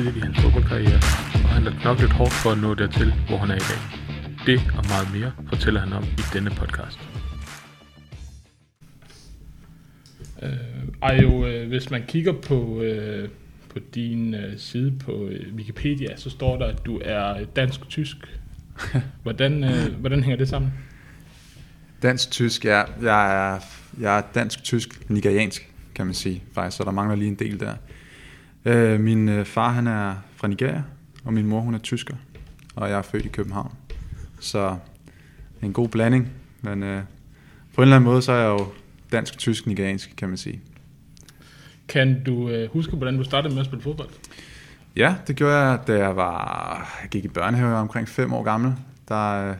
[0.00, 1.00] tidligt i hans fodboldkarriere,
[1.44, 3.80] og han har knoklet hårdt for at nå dertil, hvor han er i dag.
[4.46, 6.98] Det og meget mere fortæller han om i denne podcast.
[10.42, 10.50] Øh,
[11.02, 13.28] ej jo, øh, hvis man kigger på, øh,
[13.68, 18.16] på din øh, side på øh, Wikipedia, så står der, at du er dansk-tysk.
[19.22, 20.72] Hvordan, øh, hvordan hænger det sammen?
[22.02, 22.82] Dansk-tysk, ja.
[23.02, 23.60] Jeg er,
[24.00, 27.74] jeg er dansk-tysk-nigeriansk, kan man sige, faktisk, så der mangler lige en del der.
[28.64, 30.82] Øh, min øh, far, han er fra Nigeria,
[31.24, 32.14] og min mor, hun er tysker,
[32.76, 33.74] og jeg er født i København.
[34.40, 34.76] Så
[35.62, 36.28] en god blanding,
[36.60, 37.02] men øh,
[37.74, 38.66] på en eller anden måde, så er jeg jo
[39.12, 40.60] dansk-tysk-nigeriansk, kan man sige.
[41.88, 44.08] Kan du øh, huske, hvordan du startede med at spille fodbold?
[44.96, 48.32] Ja, det gjorde jeg, da jeg var jeg gik i børnehave, jeg var omkring fem
[48.32, 48.72] år gammel.
[49.08, 49.56] Der, øh,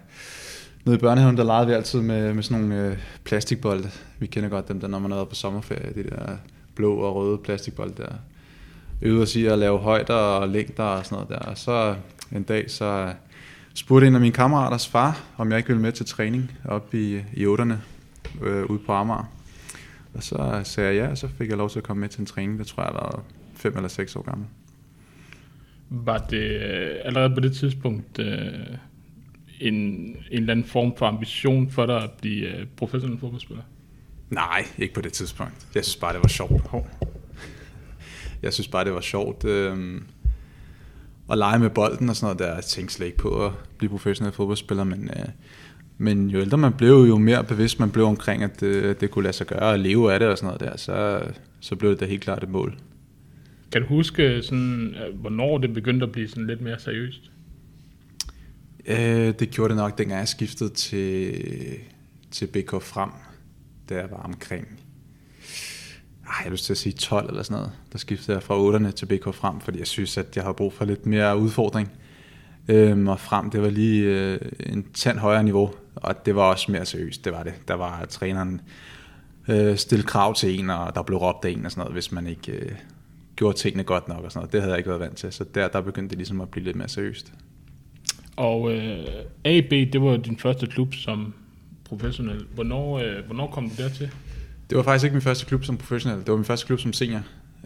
[0.85, 3.91] nede i børnehaven, der legede vi altid med, med sådan nogle øh, plastikbolde.
[4.19, 6.37] Vi kender godt dem der, når man er på sommerferie, de der
[6.75, 8.13] blå og røde plastikbolde der.
[9.03, 11.51] Øvede os i at lave højder og længder og sådan noget der.
[11.51, 11.95] Og så
[12.33, 13.13] en dag, så
[13.75, 17.17] spurgte en af mine kammeraters far, om jeg ikke ville med til træning op i,
[17.35, 17.75] i 8'erne
[18.43, 19.33] øh, ude på Amager.
[20.15, 22.21] Og så sagde jeg ja, og så fik jeg lov til at komme med til
[22.21, 22.59] en træning.
[22.59, 23.23] Det tror jeg, jeg var
[23.55, 24.47] fem eller seks år gammel.
[25.91, 28.27] Var det øh, allerede på det tidspunkt øh,
[29.61, 33.63] en, en eller anden form for ambition for dig at blive øh, professionel fodboldspiller?
[34.31, 35.67] Nej, ikke på det tidspunkt.
[35.75, 36.63] Jeg synes bare, det var sjovt.
[38.43, 40.01] Jeg synes bare, det var sjovt øh,
[41.31, 42.55] at lege med bolden og sådan noget der.
[42.55, 45.29] Jeg tænkte slet ikke på at blive professionel fodboldspiller, men, øh,
[45.99, 49.23] men jo ældre man blev, jo mere bevidst man blev omkring, at det, det kunne
[49.23, 51.23] lade sig gøre at leve af det og sådan noget der, så,
[51.61, 52.79] så blev det da helt klart et mål.
[53.73, 57.31] Kan du huske, sådan, øh, hvornår det begyndte at blive sådan lidt mere seriøst?
[58.87, 61.35] Øh, det gjorde det nok, dengang jeg skiftede til,
[62.31, 63.11] til BK Frem,
[63.89, 64.81] da jeg var omkring,
[66.31, 67.73] ah, jeg har lyst til at sige 12 eller sådan noget.
[67.93, 70.73] Der skiftede jeg fra 8'erne til BK Frem, fordi jeg synes, at jeg har brug
[70.73, 71.93] for lidt mere udfordring.
[72.69, 76.73] Øhm, og Frem, det var lige øh, en tand højere niveau, og det var også
[76.73, 77.55] mere seriøst, det var det.
[77.69, 78.61] Der var træneren
[79.49, 82.13] øh, stille krav til en, og der blev råbt af en og sådan noget, hvis
[82.13, 82.73] man ikke øh,
[83.37, 84.53] gjorde tingene godt nok og sådan noget.
[84.53, 86.65] Det havde jeg ikke været vant til, så der, der begyndte det ligesom at blive
[86.65, 87.33] lidt mere seriøst.
[88.37, 89.07] Og øh,
[89.45, 91.35] AB, det var din første klub som
[91.85, 92.47] professionel.
[92.55, 94.11] Hvornår, øh, hvornår kom du dertil?
[94.71, 96.19] Det var faktisk ikke min første klub som professionel.
[96.19, 97.23] Det var min første klub som senior.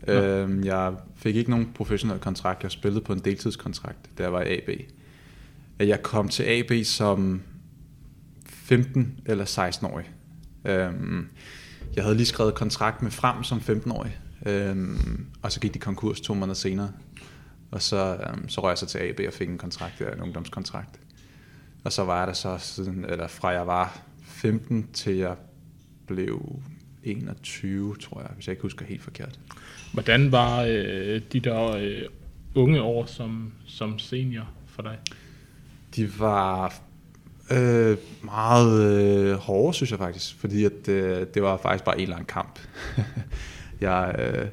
[0.06, 0.22] Ja.
[0.22, 2.62] Øhm, jeg fik ikke nogen professionel kontrakt.
[2.62, 4.68] Jeg spillede på en deltidskontrakt, da jeg var i AB.
[5.78, 7.42] Jeg kom til AB som
[8.46, 10.10] 15 eller 16-årig.
[10.64, 11.28] Øhm,
[11.96, 14.18] jeg havde lige skrevet kontrakt med Frem som 15-årig.
[14.46, 16.92] Øhm, og så gik de konkurs to måneder senere.
[17.70, 21.00] Og så, øhm, så røg jeg så til AB og fik en kontrakt, en ungdomskontrakt.
[21.84, 25.36] Og så var jeg der så siden, eller fra jeg var 15 til jeg
[26.06, 26.62] blev
[27.04, 29.40] 21, tror jeg, hvis jeg ikke husker helt forkert.
[29.92, 32.02] Hvordan var øh, de der øh,
[32.54, 34.98] unge år som, som senior for dig?
[35.96, 36.74] De var
[37.50, 42.08] øh, meget øh, hårde, synes jeg faktisk, fordi at, øh, det var faktisk bare en
[42.08, 42.58] lang kamp.
[43.80, 44.48] jeg, øh,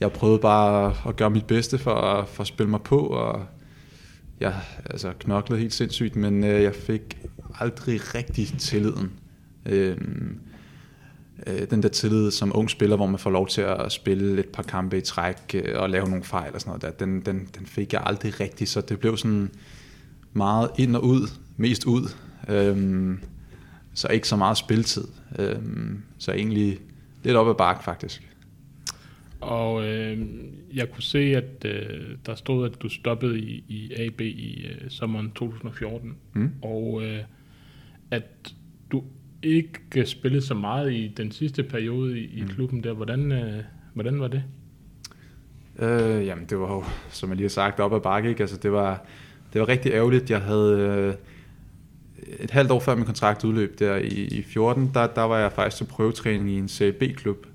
[0.00, 3.46] jeg prøvede bare at gøre mit bedste for, for at spille mig på, og
[4.40, 7.18] jeg altså, knoklede helt sindssygt, men øh, jeg fik
[7.60, 9.12] aldrig rigtig tilliden.
[9.66, 9.96] Øh,
[11.46, 14.48] øh, den der tillid som ung spiller, hvor man får lov til at spille et
[14.48, 17.48] par kampe i træk øh, og lave nogle fejl og sådan noget, der, den, den,
[17.58, 19.50] den fik jeg aldrig rigtig, så det blev sådan
[20.32, 22.08] meget ind og ud, mest ud.
[22.48, 23.18] Øh,
[23.94, 25.04] så ikke så meget spiltid.
[25.38, 25.56] Øh,
[26.18, 26.78] så egentlig
[27.22, 28.22] lidt op ad bakke faktisk.
[29.40, 30.26] Og øh,
[30.74, 34.90] jeg kunne se, at øh, der stod, at du stoppede i, i AB i øh,
[34.90, 36.50] sommeren 2014, mm.
[36.62, 37.20] og øh,
[38.10, 38.54] at
[38.92, 39.04] du
[39.42, 42.48] ikke spillede så meget i den sidste periode i, i mm.
[42.48, 42.92] klubben der.
[42.92, 43.62] Hvordan, øh,
[43.94, 44.42] hvordan var det?
[45.78, 48.28] Øh, jamen, det var jo, som jeg lige har sagt, op ad bakke.
[48.28, 48.40] Ikke?
[48.40, 49.04] Altså, det, var,
[49.52, 50.30] det var rigtig ærgerligt.
[50.30, 51.14] Jeg havde øh,
[52.40, 55.52] et halvt år før min kontrakt udløb der i, i 14, der, der var jeg
[55.52, 57.46] faktisk til prøvetræning i en CB-klub.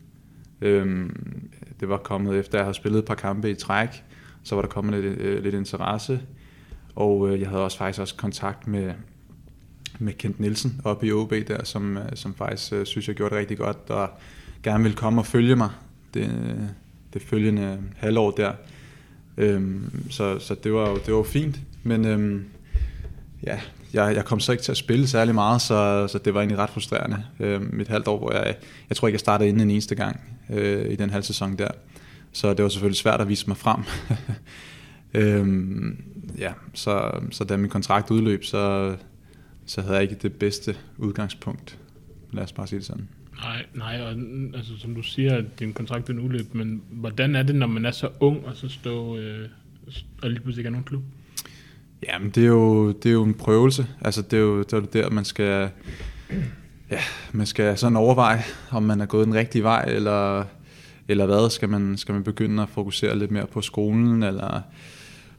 [0.61, 1.43] Øhm,
[1.79, 4.03] det var kommet efter, jeg havde spillet et par kampe i træk,
[4.43, 6.21] så var der kommet lidt, øh, lidt interesse.
[6.95, 8.93] Og øh, jeg havde også faktisk også kontakt med,
[10.01, 13.35] med Kent Nielsen oppe i OB der, som, øh, som faktisk øh, synes, jeg gjorde
[13.35, 14.09] det rigtig godt, og
[14.63, 15.69] gerne vil komme og følge mig
[16.13, 16.63] det, øh,
[17.13, 18.51] det følgende halvår der.
[19.37, 22.45] Øhm, så så det, var, jo det var fint, men øhm,
[23.43, 23.59] ja,
[23.93, 26.57] jeg, jeg kom så ikke til at spille særlig meget, så, så det var egentlig
[26.57, 27.23] ret frustrerende.
[27.39, 28.55] Øhm, mit halvt år, hvor jeg,
[28.89, 31.67] jeg tror ikke, jeg startede inden en eneste gang øh, i den halv sæson der.
[32.31, 33.83] Så det var selvfølgelig svært at vise mig frem.
[35.21, 36.03] øhm,
[36.37, 38.95] ja, så, så da min kontrakt udløb, så,
[39.71, 41.77] så havde jeg ikke det bedste udgangspunkt.
[42.31, 43.07] Lad os bare sige det sådan.
[43.37, 44.09] Nej, nej, og
[44.55, 47.85] altså, som du siger, at din kontrakt er udløb, men hvordan er det, når man
[47.85, 49.49] er så ung, og så stå, øh,
[50.23, 51.03] og lige pludselig ikke er nogen klub?
[52.07, 53.87] Jamen, det er jo, det er jo en prøvelse.
[54.01, 55.69] Altså, det er jo, det er jo der, man skal,
[56.91, 56.99] ja,
[57.31, 60.45] man skal sådan overveje, om man er gået den rigtige vej, eller,
[61.07, 61.49] eller hvad.
[61.49, 64.61] Skal man, skal man begynde at fokusere lidt mere på skolen, eller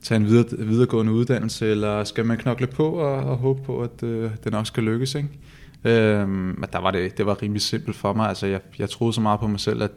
[0.03, 4.03] tage en videre, videregående uddannelse, eller skal man knokle på og, og håbe på, at
[4.03, 5.29] øh, den også skal lykkes, ikke?
[5.85, 8.29] Øhm, men der var det, det var rimelig simpelt for mig.
[8.29, 9.91] Altså, jeg, jeg troede så meget på mig selv, at,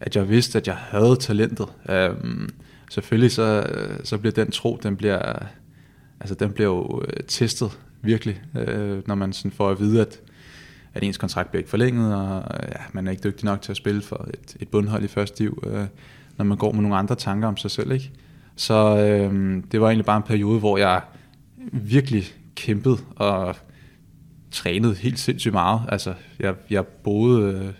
[0.00, 1.66] at jeg vidste, at jeg havde talentet.
[1.88, 2.48] Øhm,
[2.90, 5.38] selvfølgelig så, øh, så bliver den tro, den bliver,
[6.20, 10.20] altså, den bliver jo øh, testet virkelig, øh, når man sådan får at vide, at,
[10.94, 13.72] at ens kontrakt bliver ikke forlænget, og øh, ja, man er ikke dygtig nok til
[13.72, 15.86] at spille for et, et bundhold i første liv, øh,
[16.36, 17.92] når man går med nogle andre tanker om sig selv.
[17.92, 18.12] Ikke?
[18.56, 21.02] Så øh, det var egentlig bare en periode, hvor jeg
[21.72, 22.24] virkelig
[22.56, 23.56] kæmpede og
[24.50, 25.80] trænede helt sindssygt meget.
[25.88, 27.72] Altså, jeg, jeg boede, øh,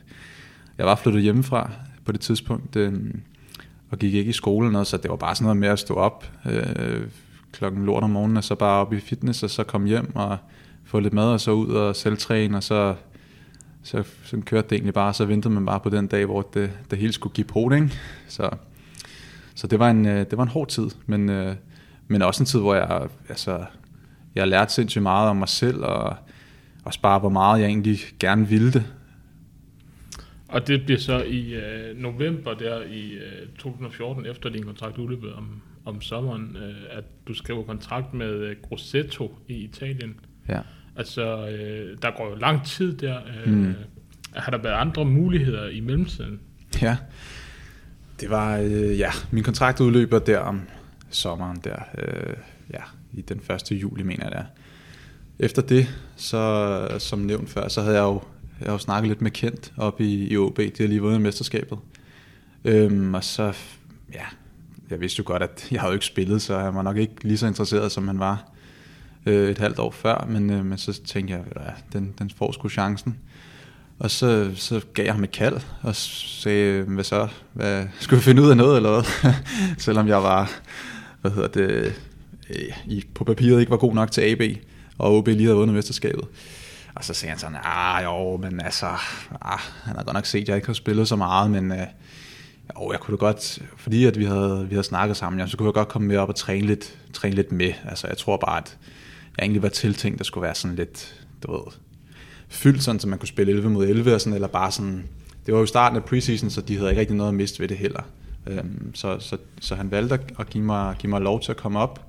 [0.79, 1.71] jeg var flyttet hjemmefra
[2.05, 2.95] på det tidspunkt, øh,
[3.91, 5.95] og gik ikke i skole noget, så det var bare sådan noget med at stå
[5.95, 7.07] op øh,
[7.53, 10.39] klokken lort om morgenen, og så bare op i fitness, og så komme hjem og
[10.85, 12.95] få lidt mad, og så ud og selvtræne, og så,
[13.83, 16.71] så så kørte det egentlig bare, så ventede man bare på den dag, hvor det,
[16.91, 17.93] det hele skulle give på ikke?
[18.29, 18.51] Så,
[19.55, 21.57] så det var en, øh, det var en hård tid, men, øh,
[22.09, 23.65] men også en tid, hvor jeg, altså,
[24.35, 26.17] jeg lærte sindssygt meget om mig selv, og
[26.85, 28.85] også bare, hvor meget jeg egentlig gerne ville det.
[30.49, 35.33] Og det bliver så i øh, november der i øh, 2014, efter din kontrakt udløbet
[35.33, 40.15] om, om sommeren, øh, at du skriver kontrakt med øh, Grosseto i Italien.
[40.49, 40.61] Ja.
[40.97, 43.19] Altså, øh, der går jo lang tid der.
[43.47, 43.75] Øh, mm.
[44.35, 46.41] Har der været andre muligheder i mellemtiden?
[46.83, 46.97] Ja,
[48.25, 50.61] det var, øh, ja, min kontrakt udløber der om
[51.11, 52.35] sommeren der, øh,
[52.73, 52.81] ja,
[53.13, 53.41] i den
[53.71, 53.73] 1.
[53.73, 54.45] juli, mener jeg det er.
[55.39, 59.23] Efter det, så som nævnt før, så havde jeg jo, jeg havde jo snakket lidt
[59.23, 61.79] med Kent op i, i OB, de har lige vundet mesterskabet.
[62.65, 63.53] Øhm, og så,
[64.13, 64.25] ja,
[64.91, 67.15] jeg vidste jo godt, at jeg havde jo ikke spillet, så jeg var nok ikke
[67.23, 68.53] lige så interesseret, som han var
[69.27, 72.53] øh, et halvt år før, men, øh, men så tænkte jeg, ja, den, den får
[72.53, 73.17] sgu chancen.
[73.99, 77.29] Og så, så gav jeg ham et kald, og sagde, hvad så?
[77.53, 79.33] Hvad, skulle vi finde ud af noget, eller hvad?
[79.79, 80.51] Selvom jeg var,
[81.21, 81.95] hvad hedder det,
[82.51, 84.43] øh, i, på papiret ikke var god nok til AB,
[84.99, 86.25] og OB lige havde vundet mesterskabet.
[86.95, 88.87] Og så sagde han sådan, ah jo, men altså,
[89.43, 91.87] ah, han har godt nok set, at jeg ikke har spillet så meget, men øh,
[92.81, 95.57] jo, jeg kunne da godt, fordi at vi havde, vi havde snakket sammen, ja, så
[95.57, 97.73] kunne jeg godt komme med op og træne lidt, træne lidt med.
[97.85, 98.79] Altså, jeg tror bare, at
[99.37, 101.73] jeg egentlig var tiltænkt, at skulle være sådan lidt, du ved,
[102.55, 105.05] fyldt sådan, så man kunne spille 11 mod 11, og sådan, eller bare sådan,
[105.47, 107.69] det var jo starten af preseason, så de havde ikke rigtig noget at miste ved
[107.69, 108.03] det heller.
[108.47, 111.79] Øhm, så, så, så han valgte at give mig, give mig lov til at komme
[111.79, 112.07] op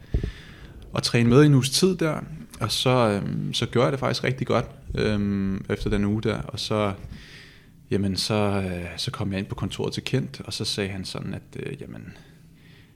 [0.94, 2.20] og træne med i en uges tid der,
[2.60, 4.66] og så, øhm, så gjorde jeg det faktisk rigtig godt
[4.96, 6.94] øhm, efter den uge der, og så,
[7.92, 11.06] jamen, så, øh, så kom jeg ind på kontoret til Kent, og så sagde han
[11.06, 12.02] sådan, at øh, jamen,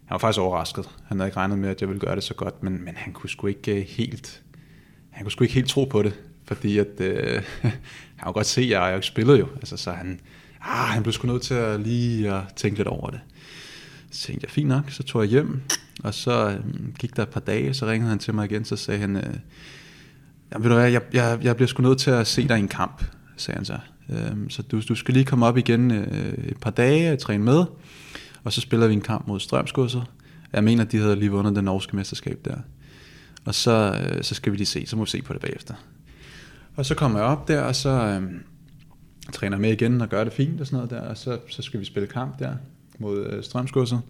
[0.06, 0.90] han var faktisk overrasket.
[1.06, 3.14] Han havde ikke regnet med, at jeg ville gøre det så godt, men, men han
[3.14, 4.42] kunne sgu ikke øh, helt,
[5.10, 6.14] han kunne sgu ikke helt tro på det,
[6.50, 7.72] fordi at, øh, han
[8.24, 10.20] kunne godt se, at jeg, jeg spillede jo, altså, så han,
[10.62, 13.20] ah, han blev sgu nødt til at lige at tænke lidt over det.
[14.12, 15.62] Så tænkte jeg, fint nok, så tog jeg hjem,
[16.04, 18.76] og så øh, gik der et par dage, så ringede han til mig igen, så
[18.76, 19.34] sagde han, øh,
[20.64, 22.68] ved du hvad, jeg, jeg, jeg bliver sgu nødt til at se dig i en
[22.68, 23.04] kamp,
[23.38, 23.78] sagde han så.
[24.10, 27.44] Øh, så du, du skal lige komme op igen øh, et par dage og træne
[27.44, 27.66] med,
[28.44, 30.04] og så spiller vi en kamp mod Strømsgodset.
[30.54, 32.58] Jeg mener, de havde lige vundet det norske mesterskab der.
[33.46, 35.74] Og så, øh, så skal vi lige se, så må vi se på det bagefter.
[36.80, 38.32] Og så kommer jeg op der, og så øh,
[39.34, 41.80] træner med igen og gør det fint og sådan noget der, og så, så skal
[41.80, 42.54] vi spille kamp der
[43.00, 44.02] mod øh, Strømsgodset.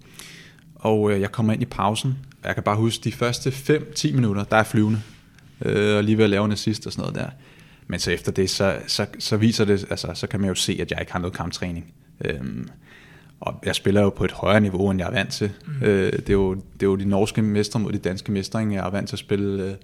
[0.75, 4.15] Og øh, jeg kommer ind i pausen, og jeg kan bare huske, de første 5-10
[4.15, 5.01] minutter, der er flyvende,
[5.65, 7.29] øh, og lige ved at lave en assist og sådan noget der.
[7.87, 10.77] Men så efter det, så, så, så viser det, altså, så kan man jo se,
[10.81, 11.93] at jeg ikke har noget kamptræning.
[12.25, 12.69] Øhm,
[13.39, 15.51] og jeg spiller jo på et højere niveau, end jeg er vant til.
[15.65, 15.87] Mm.
[15.87, 18.73] Øh, det, er jo, det er jo de norske mestre mod de danske mestre, ikke?
[18.73, 19.77] jeg er vant til at spille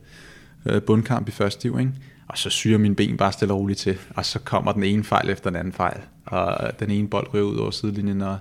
[0.65, 1.91] øh, bundkamp i første div, ikke?
[2.27, 5.03] Og så syrer min ben bare stille og roligt til, og så kommer den ene
[5.03, 8.37] fejl efter den anden fejl, og den ene bold ryger ud over sidelinjen, og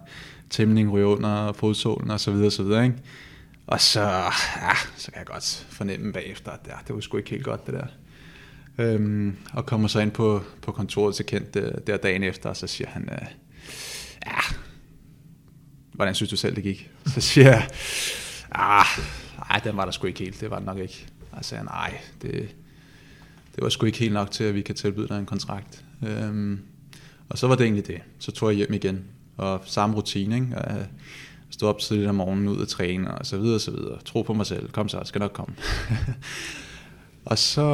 [0.50, 2.96] tæmning ryger under fodsålen, og så videre, og så videre, ikke?
[3.66, 4.00] Og så,
[4.56, 7.66] ja, så kan jeg godt fornemme bagefter, at ja, det var sgu ikke helt godt,
[7.66, 7.86] det der.
[8.78, 12.56] Øhm, og kommer så ind på, på kontoret til Kent der, der dagen efter, og
[12.56, 13.28] så siger han, øh,
[14.26, 14.56] ja,
[15.92, 16.90] hvordan synes du selv, det gik?
[17.06, 17.68] Så siger jeg,
[18.52, 18.86] ah,
[19.48, 21.06] nej, den var der sgu ikke helt, det var den nok ikke.
[21.32, 22.54] Og så siger han, nej, det,
[23.54, 25.84] det var sgu ikke helt nok til, at vi kan tilbyde dig en kontrakt.
[26.06, 26.60] Øhm,
[27.28, 28.00] og så var det egentlig det.
[28.18, 29.04] Så tog jeg hjem igen,
[29.36, 30.58] og samme rutine, ikke?
[30.58, 30.84] Og øh,
[31.50, 33.98] stod op tidligt om morgenen, ud og træne, og så videre, og så videre.
[34.04, 35.54] Tro på mig selv, kom så, skal nok komme.
[37.30, 37.66] og så,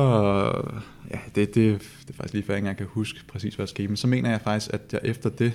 [1.11, 3.67] ja, det, det, det er faktisk lige før jeg ikke engang kan huske præcis, hvad
[3.67, 5.53] der skete, men så mener jeg faktisk, at jeg efter det,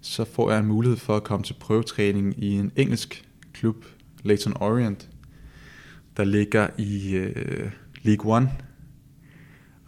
[0.00, 3.84] så får jeg en mulighed for at komme til prøvetræning i en engelsk klub,
[4.22, 5.08] Leighton Orient,
[6.16, 7.70] der ligger i øh,
[8.02, 8.50] League One.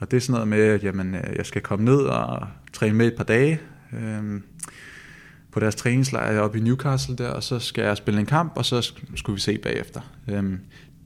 [0.00, 2.95] Og det er sådan noget med, at jamen, øh, jeg skal komme ned og træne
[2.95, 3.61] med et par dage
[3.92, 4.40] øh,
[5.52, 8.64] på deres træningslejr oppe i Newcastle der, og så skal jeg spille en kamp, og
[8.64, 10.00] så skulle vi se bagefter.
[10.28, 10.52] Øh,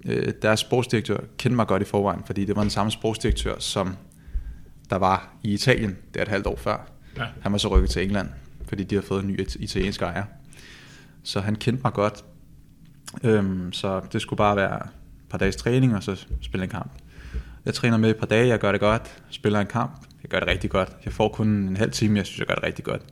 [0.05, 3.97] øh, deres sportsdirektør kendte mig godt i forvejen, fordi det var den samme sportsdirektør, som
[4.91, 6.91] der var i Italien, det er et halvt år før.
[7.17, 7.27] Ja.
[7.41, 8.29] Han var så rykket til England,
[8.69, 10.25] fordi de har fået en ny italiensk ejer.
[11.23, 12.25] Så han kendte mig godt.
[13.25, 16.91] Øhm, så det skulle bare være et par dages træning, og så spille en kamp.
[17.65, 20.39] Jeg træner med et par dage, jeg gør det godt, spiller en kamp, jeg gør
[20.39, 20.97] det rigtig godt.
[21.05, 23.03] Jeg får kun en halv time, jeg synes, jeg gør det rigtig godt.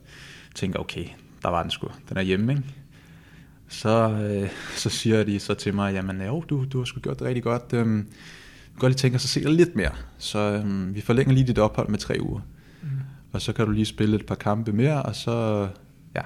[0.47, 1.05] Jeg tænker, okay,
[1.43, 1.87] der var den sgu.
[2.09, 2.63] Den er hjemme, ikke?
[3.67, 7.19] Så, øh, så siger de så til mig, jamen jo, du, du har sgu gjort
[7.19, 7.73] det rigtig godt.
[7.73, 8.05] Øhm, jeg
[8.71, 9.91] kan godt lige tænke os at se dig lidt mere.
[10.17, 12.41] Så øhm, vi forlænger lige dit ophold med tre uger.
[12.81, 12.89] Mm.
[13.31, 15.67] Og så kan du lige spille et par kampe mere, og så,
[16.15, 16.21] ja,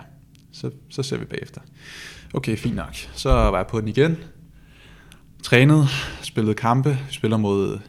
[0.52, 1.62] så, så ser vi bagefter.
[2.34, 2.96] Okay, fint nok.
[2.96, 4.18] Så var jeg på den igen.
[5.44, 5.88] Trænet,
[6.22, 7.80] spillede kampe, spiller mod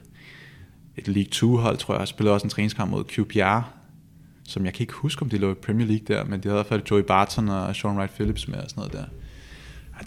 [0.99, 2.01] et League 2-hold, tror jeg.
[2.01, 3.71] Jeg spillede også en træningskamp mod QPR,
[4.45, 6.57] som jeg kan ikke huske, om de lå i Premier League der, men de havde
[6.57, 9.05] i hvert fald Joey Barton og Sean Wright Phillips med og sådan noget der.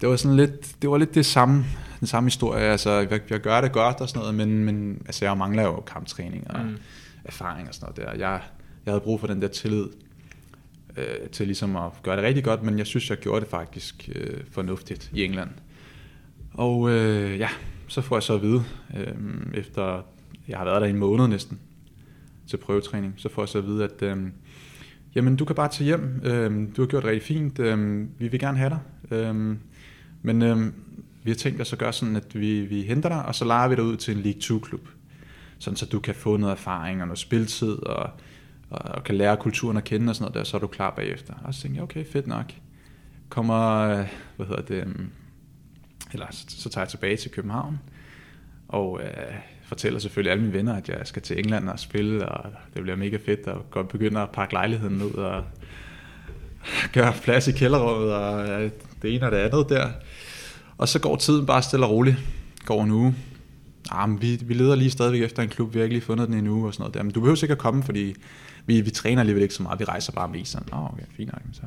[0.00, 1.64] Det var sådan lidt, det var lidt det samme,
[2.00, 2.64] den samme historie.
[2.64, 5.80] Altså, jeg, jeg gør det godt og sådan noget, men, men altså, jeg mangler jo
[5.80, 6.76] kamptræning og mm.
[7.24, 8.26] erfaring og sådan noget der.
[8.26, 8.40] Jeg,
[8.86, 9.86] jeg havde brug for den der tillid
[10.96, 14.08] øh, til ligesom at gøre det rigtig godt, men jeg synes, jeg gjorde det faktisk
[14.14, 15.50] øh, fornuftigt i England.
[16.54, 17.48] Og øh, ja,
[17.88, 18.64] så får jeg så at vide,
[18.96, 19.14] øh,
[19.54, 20.02] efter
[20.48, 21.58] jeg har været der i en måned næsten,
[22.46, 24.16] til prøvetræning, så får jeg så at vide, at øh,
[25.14, 28.28] jamen, du kan bare tage hjem, øh, du har gjort det rigtig fint, øh, vi
[28.28, 28.80] vil gerne have dig,
[29.16, 29.56] øh,
[30.22, 30.72] men øh,
[31.24, 33.68] vi har tænkt os at gøre sådan, at vi, vi henter dig, og så leger
[33.68, 34.88] vi dig ud til en League 2-klub,
[35.58, 38.10] sådan så du kan få noget erfaring og noget spiltid, og,
[38.70, 40.90] og, og kan lære kulturen at kende og sådan noget der, så er du klar
[40.90, 41.34] bagefter.
[41.44, 42.52] Og så tænkte jeg, okay, fedt nok.
[43.28, 44.06] Kommer, øh,
[44.36, 44.94] hvad hedder det, øh,
[46.12, 47.78] eller så, så tager jeg tilbage til København,
[48.68, 49.34] og øh,
[49.72, 52.96] fortæller selvfølgelig alle mine venner, at jeg skal til England og spille, og det bliver
[52.96, 55.44] mega fedt, og godt begynder at pakke lejligheden ud, og
[56.94, 58.70] gøre plads i kælderrummet, og øh,
[59.02, 59.88] det ene og det andet der.
[60.78, 62.16] Og så går tiden bare stille og roligt.
[62.64, 63.14] Går en uge.
[63.90, 66.28] Ah, men vi, vi leder lige stadigvæk efter en klub, vi har ikke lige fundet
[66.28, 67.02] den endnu og sådan noget der.
[67.02, 68.14] Men du behøver sikkert komme, fordi
[68.66, 69.80] vi, vi træner alligevel ikke så meget.
[69.80, 70.68] Vi rejser bare med sådan.
[70.72, 71.42] Åh, okay, fint nok.
[71.52, 71.62] Så.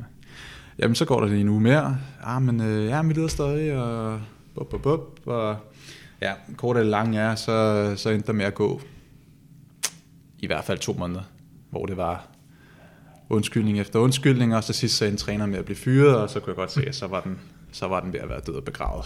[0.79, 1.97] Jamen, så går der en uge mere.
[2.23, 4.19] Ah, men øh, ja, vi leder stadig, og
[4.55, 5.57] bup, bup, bup, og
[6.21, 8.81] ja, kort eller lang er, så, så endte der med at gå
[10.39, 11.21] i hvert fald to måneder,
[11.69, 12.27] hvor det var
[13.29, 16.39] undskyldning efter undskyldning, og så sidst så en træner med at blive fyret, og så
[16.39, 17.39] kunne jeg godt se, at så var den,
[17.71, 19.05] så var den ved at være død og begravet.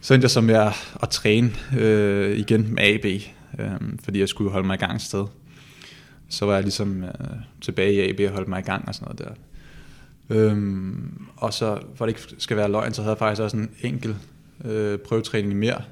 [0.00, 3.04] Så endte jeg så med at, at træne øh, igen med AB,
[3.58, 3.70] øh,
[4.04, 5.26] fordi jeg skulle holde mig i gang et sted.
[6.28, 7.10] Så var jeg ligesom øh,
[7.60, 9.34] tilbage i AB og holdt mig i gang og sådan noget der.
[10.36, 13.70] Øhm, og så, for det ikke skal være løgn, så havde jeg faktisk også en
[13.82, 14.16] enkel
[14.64, 15.82] øh, prøvetræning mere,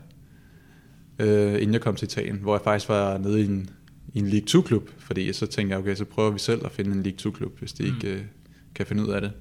[1.19, 3.71] øh, inden jeg kom til Italien, hvor jeg faktisk var nede i en,
[4.15, 6.93] i en League 2-klub, fordi så tænkte jeg, okay, så prøver vi selv at finde
[6.93, 7.95] en League 2-klub, hvis de mm.
[7.95, 8.23] ikke øh,
[8.75, 9.33] kan finde ud af det.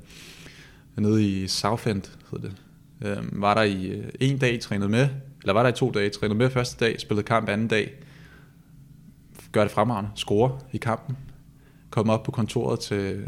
[0.98, 2.54] Nede i Southend hed det.
[3.01, 5.10] Øh, var der i øh, en dag, trænet med,
[5.42, 7.94] eller var der i to dage, trænet med første dag, spillede kamp anden dag,
[9.51, 11.18] gør det fremragende, score i kampen,
[11.90, 13.25] kommer op på kontoret til,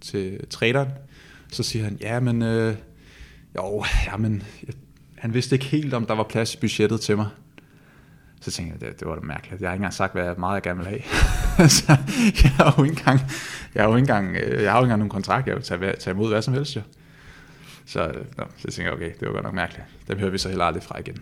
[0.00, 0.88] til træneren,
[1.52, 2.76] så siger han, ja, men, øh,
[3.56, 4.42] jo, ja, men,
[5.20, 7.28] han vidste ikke helt, om der var plads i budgettet til mig.
[8.40, 9.60] Så tænkte jeg, det, det var da mærkeligt.
[9.60, 11.00] Jeg har ikke engang sagt, hvad meget jeg gerne vil have.
[11.78, 11.96] så
[12.42, 13.20] jeg har jo ikke engang,
[13.74, 15.62] jeg har jo ikke engang, øh, jeg har jo ikke engang nogen kontrakt, jeg vil
[15.62, 16.80] tage, tage imod hvad som helst jo.
[17.86, 19.86] Så, øh, nå, så tænkte jeg, okay, det var godt nok mærkeligt.
[20.08, 21.18] Dem hører vi så heller aldrig fra igen.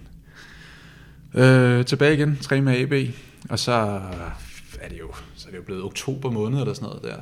[1.34, 3.14] Øh, tilbage igen, træne med AB,
[3.50, 6.88] og så øh, er det jo, så er det jo blevet oktober måned eller sådan
[6.88, 7.16] noget der.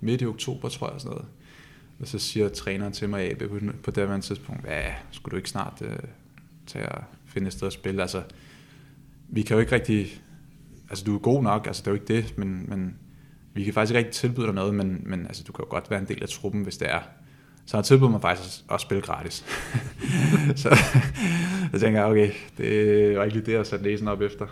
[0.00, 1.26] Midt i oktober, tror jeg, sådan noget.
[2.00, 5.36] Og så siger træneren til mig, AB, på, på det her tidspunkt, hvad, skulle du
[5.36, 5.96] ikke snart øh,
[6.70, 8.02] til at finde et sted at spille?
[8.02, 8.22] Altså,
[9.28, 10.22] vi kan jo ikke rigtig,
[10.90, 12.94] altså du er god nok, altså det er jo ikke det, men, men
[13.54, 15.90] vi kan faktisk ikke rigtig tilbyde dig noget, men, men altså, du kan jo godt
[15.90, 17.00] være en del af truppen, hvis det er.
[17.66, 19.44] Så har tilbudt mig faktisk at spille gratis.
[20.62, 20.76] så
[21.72, 24.46] så tænker jeg, okay, det var ikke lige det, jeg satte næsen op efter.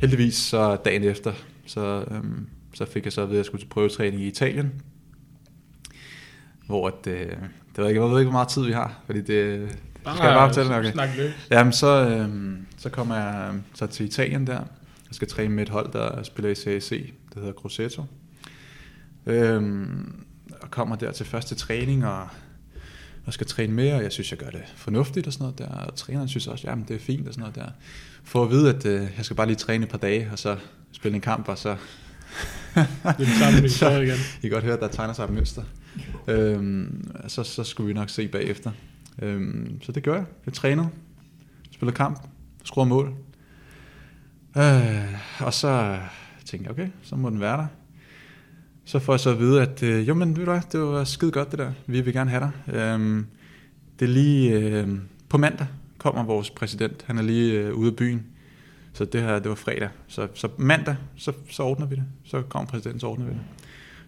[0.00, 1.32] Heldigvis så dagen efter,
[1.66, 4.82] så, øhm, så fik jeg så at vide, at jeg skulle til prøvetræning i Italien.
[6.66, 9.20] Hvor at, øh, det var ikke, jeg ved ikke, hvor meget tid vi har, fordi
[9.20, 9.68] det,
[10.08, 10.92] Bare skal jeg bare fortælle okay.
[10.92, 11.32] okay.
[11.50, 14.60] Jamen, så, øhm, så kommer jeg så til Italien der.
[15.08, 16.90] Jeg skal træne med et hold, der spiller i CAC.
[16.90, 18.04] Det hedder Grosseto.
[19.26, 20.24] Øhm,
[20.60, 22.28] og kommer der til første træning, og,
[23.26, 25.68] og skal træne mere, og jeg synes, jeg gør det fornuftigt og sådan noget der.
[25.68, 27.70] Og træneren synes også, jamen det er fint og sådan noget der.
[28.24, 30.56] For at vide, at øh, jeg skal bare lige træne et par dage, og så
[30.92, 31.68] spille en kamp, og så...
[32.74, 33.60] det er samme,
[34.00, 34.18] vi igen.
[34.38, 35.62] I kan godt høre, at der tegner sig et mønster.
[36.28, 38.70] Øhm, så, så skulle vi nok se bagefter.
[39.22, 40.24] Øhm, så det gør jeg.
[40.46, 40.86] Jeg træner,
[41.70, 42.20] spiller kamp,
[42.64, 43.14] skruer mål.
[44.56, 45.98] Øh, og så
[46.44, 47.66] tænkte jeg, okay, så må den være der.
[48.84, 51.04] Så får jeg så at vide, at øh, jo, men ved du hvad, det var
[51.04, 51.72] skide godt det der.
[51.86, 52.74] Vi vil gerne have dig.
[52.74, 53.26] Øhm,
[53.98, 54.88] det er lige øh,
[55.28, 55.66] på mandag
[55.98, 57.04] kommer vores præsident.
[57.06, 58.26] Han er lige øh, ude af byen.
[58.92, 59.88] Så det her, det var fredag.
[60.06, 62.04] Så, så mandag, så, så ordner vi det.
[62.24, 63.40] Så kommer præsidenten, så ordner vi det.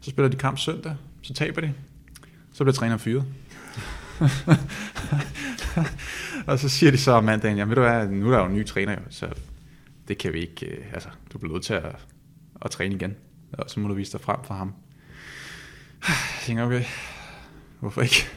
[0.00, 1.73] Så spiller de kamp søndag, så taber de.
[2.52, 3.25] Så bliver træneren fyret.
[6.47, 8.47] og så siger de så om mandagen, jamen ved du hvad, nu er der jo
[8.47, 9.29] en ny træner, så
[10.09, 11.97] det kan vi ikke, øh, altså du bliver nødt til at,
[12.65, 13.17] at træne igen,
[13.53, 14.75] og så må du vise dig frem for ham.
[16.09, 16.85] Jeg tænker, okay,
[17.81, 18.29] hvorfor ikke?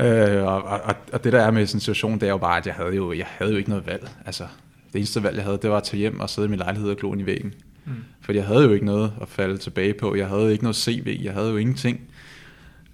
[0.00, 2.56] Øh, og, og, og, det der er med sådan en situation, det er jo bare,
[2.56, 4.10] at jeg havde jo, jeg havde jo ikke noget valg.
[4.26, 4.46] Altså,
[4.92, 6.90] det eneste valg, jeg havde, det var at tage hjem og sidde i min lejlighed
[6.90, 7.54] og glo i væggen.
[7.84, 7.92] Mm.
[8.20, 10.14] For jeg havde jo ikke noget at falde tilbage på.
[10.14, 12.00] Jeg havde ikke noget CV, jeg havde jo ingenting.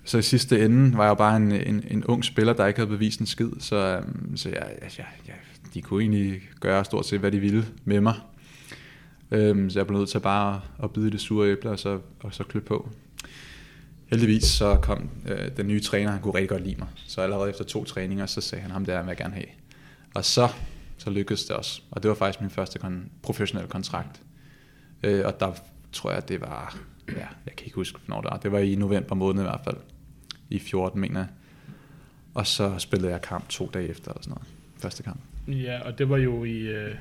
[0.05, 2.81] Så i sidste ende var jeg jo bare en, en, en ung spiller, der ikke
[2.81, 3.51] havde bevist en skid.
[3.59, 5.35] Så, øhm, så jeg, jeg, jeg,
[5.75, 8.15] de kunne egentlig gøre stort set, hvad de ville med mig.
[9.31, 12.35] Øhm, så jeg blev nødt til bare at bide det sure æble og så, og
[12.35, 12.91] så klø på.
[14.07, 16.89] Heldigvis så kom øh, den nye træner, han kunne rigtig godt lide mig.
[16.97, 19.47] Så allerede efter to træninger, så sagde han, ham der vil jeg gerne have.
[20.15, 20.49] Og så,
[20.99, 21.83] så lykkedes det også.
[21.91, 24.23] Og det var faktisk min første kon- professionelle kontrakt.
[25.03, 25.53] Øh, og der
[25.93, 26.79] tror jeg, det var,
[27.09, 28.37] ja, jeg kan ikke huske, hvornår det var.
[28.37, 29.77] Det var i november måned i hvert fald.
[30.53, 31.29] I 14, mener jeg.
[32.35, 34.49] Og så spillede jeg kamp to dage efter, eller sådan noget.
[34.79, 35.21] Første kamp.
[35.49, 36.95] Ja, og det var jo i øh,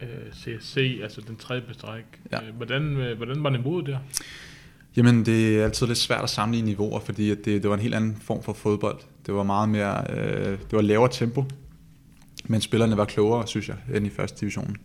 [0.00, 2.04] øh CSC, altså den tredje bestræk.
[2.32, 2.42] Ja.
[2.42, 3.98] Øh, hvordan, øh, hvordan var niveauet der?
[4.96, 7.94] Jamen, det er altid lidt svært at sammenligne niveauer, fordi det, det var en helt
[7.94, 8.98] anden form for fodbold.
[9.26, 11.44] Det var meget mere, øh, det var lavere tempo,
[12.44, 14.76] men spillerne var klogere, synes jeg, end i første division.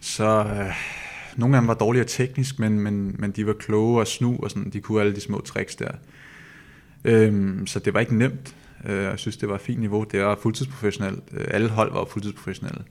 [0.00, 0.74] Så øh,
[1.36, 4.50] nogle af dem var dårligere teknisk, men, men, men de var kloge og snu, og
[4.50, 5.90] sådan, de kunne alle de små tricks der.
[7.04, 8.56] Øhm, så det var ikke nemt.
[8.84, 10.04] Øh, jeg synes, det var et fint niveau.
[10.12, 11.22] Det var fuldtidsprofessionelt.
[11.32, 12.84] Øh, alle hold var fuldtidsprofessionelle,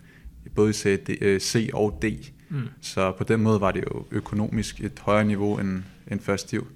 [0.55, 2.05] både i C, øh, C og D.
[2.49, 2.67] Mm.
[2.81, 6.67] Så på den måde var det jo økonomisk et højere niveau end, end første div.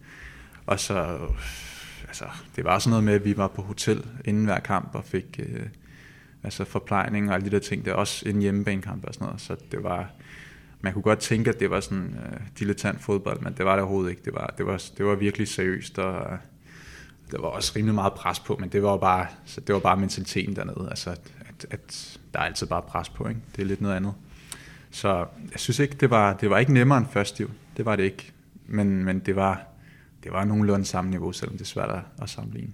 [0.66, 1.18] Og så,
[2.08, 5.04] altså, det var sådan noget med, at vi var på hotel inden hver kamp og
[5.04, 5.66] fik øh,
[6.44, 7.86] altså forplejning og alle de der ting.
[7.86, 9.42] Det er også en hjemmebanekamp og sådan noget.
[9.42, 10.12] Så det var,
[10.82, 13.82] man kunne godt tænke, at det var sådan øh, dilettant fodbold, men det var det
[13.82, 14.22] overhovedet ikke.
[14.26, 16.38] Det var, det var, det var virkelig seriøst, og
[17.32, 19.98] der var også rimelig meget pres på, men det var bare, så det var bare
[19.98, 20.88] mentaliteten dernede.
[20.90, 23.42] Altså, at, at, der er altid bare pres på, ikke?
[23.56, 24.14] Det er lidt noget andet.
[24.92, 27.52] Så jeg synes ikke, det var, det var ikke nemmere end første liv.
[27.78, 28.32] Det var det ikke.
[28.68, 29.62] Men, men det var,
[30.24, 32.74] det var nogenlunde samme niveau, selvom det er svært at, sammenligne.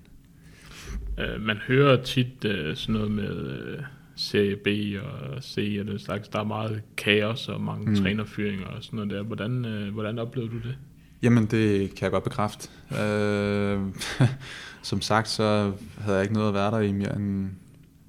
[1.18, 3.84] Uh, man hører tit uh, sådan noget med uh,
[4.16, 4.68] Serie B
[5.04, 6.28] og C og det slags.
[6.28, 7.96] Der er meget kaos og mange mm.
[7.96, 9.24] trænerfyringer og sådan noget der.
[9.24, 10.78] Hvordan, uh, hvordan oplevede du det?
[11.21, 12.69] Jamen, det kan jeg godt bekræfte.
[13.01, 13.81] Øh,
[14.81, 17.49] som sagt, så havde jeg ikke noget at være der i mere end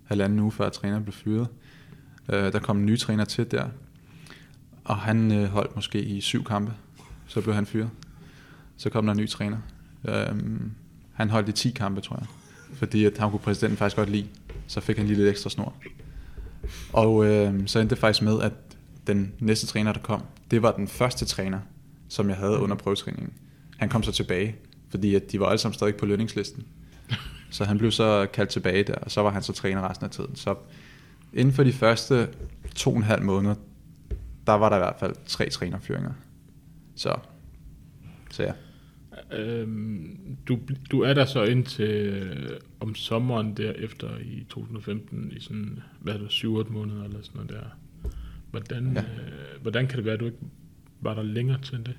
[0.05, 1.49] halvanden uge, før træneren blev fyret.
[2.29, 3.69] Øh, der kom en ny træner til der,
[4.85, 6.73] og han øh, holdt måske i syv kampe.
[7.27, 7.91] Så blev han fyret.
[8.77, 9.59] Så kom der en ny træner.
[10.05, 10.37] Øh,
[11.13, 12.27] han holdt i 10 kampe, tror jeg.
[12.75, 14.27] Fordi at han kunne præsidenten faktisk godt lide.
[14.67, 15.75] Så fik han lige lidt ekstra snor.
[16.93, 18.53] Og øh, så endte det faktisk med, at
[19.07, 21.59] den næste træner, der kom, det var den første træner,
[22.13, 23.33] som jeg havde under prøvetræningen.
[23.77, 24.57] Han kom så tilbage,
[24.89, 26.67] fordi at de var alle sammen stadig på lønningslisten.
[27.51, 30.11] Så han blev så kaldt tilbage der, og så var han så træner resten af
[30.11, 30.37] tiden.
[30.37, 30.55] Så
[31.33, 32.29] inden for de første
[32.75, 33.55] to og en halv måneder,
[34.47, 36.13] der var der i hvert fald tre trænerfyringer.
[36.95, 37.17] Så,
[38.31, 38.53] så ja.
[39.39, 40.59] Øhm, du,
[40.91, 46.19] du er der så indtil øh, om sommeren derefter i 2015 i sådan, hvad er
[46.19, 47.65] det, 7 måneder eller sådan noget der.
[48.51, 49.01] Hvordan, ja.
[49.01, 50.39] øh, hvordan kan det være, at du ikke
[51.03, 51.95] var der længere til det?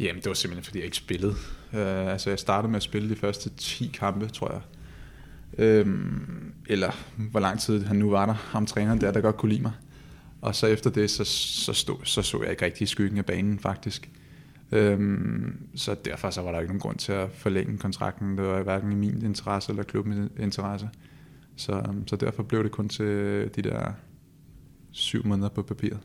[0.00, 1.34] Jamen, det var simpelthen, fordi jeg ikke spillede.
[1.72, 1.78] Uh,
[2.12, 4.60] altså, jeg startede med at spille de første 10 kampe, tror jeg.
[5.58, 9.52] Øhm, eller hvor lang tid han nu var der, ham træneren der, der godt kunne
[9.52, 9.72] lide mig.
[10.40, 13.26] Og så efter det, så, så, stod, så så jeg ikke rigtig i skyggen af
[13.26, 14.10] banen faktisk.
[14.72, 18.38] Øhm, så derfor så var der ikke nogen grund til at forlænge kontrakten.
[18.38, 20.88] Det var hverken i min interesse eller klubbens interesse.
[21.56, 23.06] Så, øhm, så derfor blev det kun til
[23.56, 23.92] de der
[24.90, 26.00] syv måneder på papiret.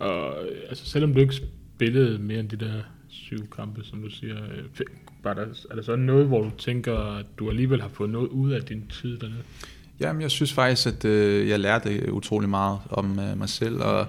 [0.00, 4.10] Og øh, altså, selvom du ikke spillede mere end de der syv kampe, som du
[4.10, 4.86] siger, øh,
[5.22, 8.28] var der, er der så noget, hvor du tænker, at du alligevel har fået noget
[8.28, 9.42] ud af din tid dernede?
[10.00, 14.06] Jamen, jeg synes faktisk, at øh, jeg lærte utrolig meget om øh, mig selv, og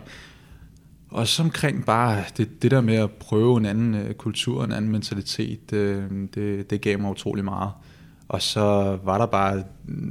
[1.09, 4.91] også omkring bare det, det der med at prøve en anden øh, kultur, en anden
[4.91, 6.03] mentalitet, øh,
[6.35, 7.71] det, det gav mig utrolig meget.
[8.27, 9.63] Og så var der bare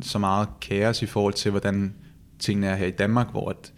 [0.02, 1.94] så meget kaos i forhold til, hvordan
[2.38, 3.72] tingene er her i Danmark, hvor at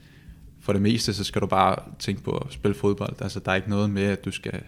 [0.65, 3.23] for det meste, så skal du bare tænke på at spille fodbold.
[3.23, 4.61] Altså, der er ikke noget med, at du skal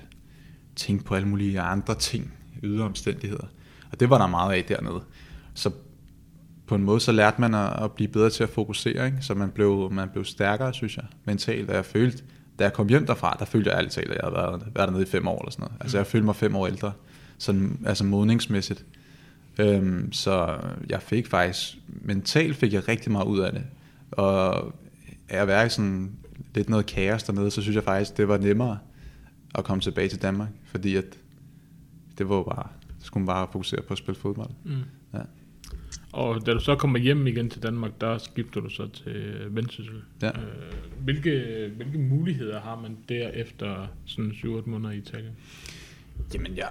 [0.77, 2.33] tænke på alle mulige andre ting,
[2.63, 3.47] ydre omstændigheder.
[3.93, 5.01] Og det var der meget af dernede.
[5.55, 5.71] Så
[6.67, 9.19] på en måde, så lærte man at, at blive bedre til at fokusere, ikke?
[9.21, 12.23] så man blev, man blev stærkere, synes jeg, mentalt, og jeg følte,
[12.59, 15.03] da jeg kom hjem derfra, der følte jeg altid, at jeg havde været, været dernede
[15.03, 15.77] i fem år eller sådan noget.
[15.81, 16.93] Altså jeg følte mig fem år ældre,
[17.39, 18.85] sådan, altså modningsmæssigt.
[19.59, 23.63] Øhm, så jeg fik faktisk, mentalt fik jeg rigtig meget ud af det.
[24.11, 24.73] Og
[25.29, 26.13] af at være i sådan
[26.55, 28.79] lidt noget kaos dernede, så synes jeg faktisk, det var nemmere
[29.55, 31.19] at komme tilbage til Danmark, fordi at
[32.19, 32.69] det var bare,
[33.01, 34.51] skulle man bare fokusere på at spille fodbold.
[34.65, 34.73] Mm.
[35.15, 35.21] Ja.
[36.13, 40.03] Og da du så kommer hjem igen til Danmark, der skifter du så til Vendsyssel.
[40.23, 40.29] Ja.
[40.29, 40.35] Øh,
[41.01, 45.33] hvilke, hvilke muligheder har man der efter sådan 7-8 måneder i Italien?
[46.35, 46.67] Jamen ja,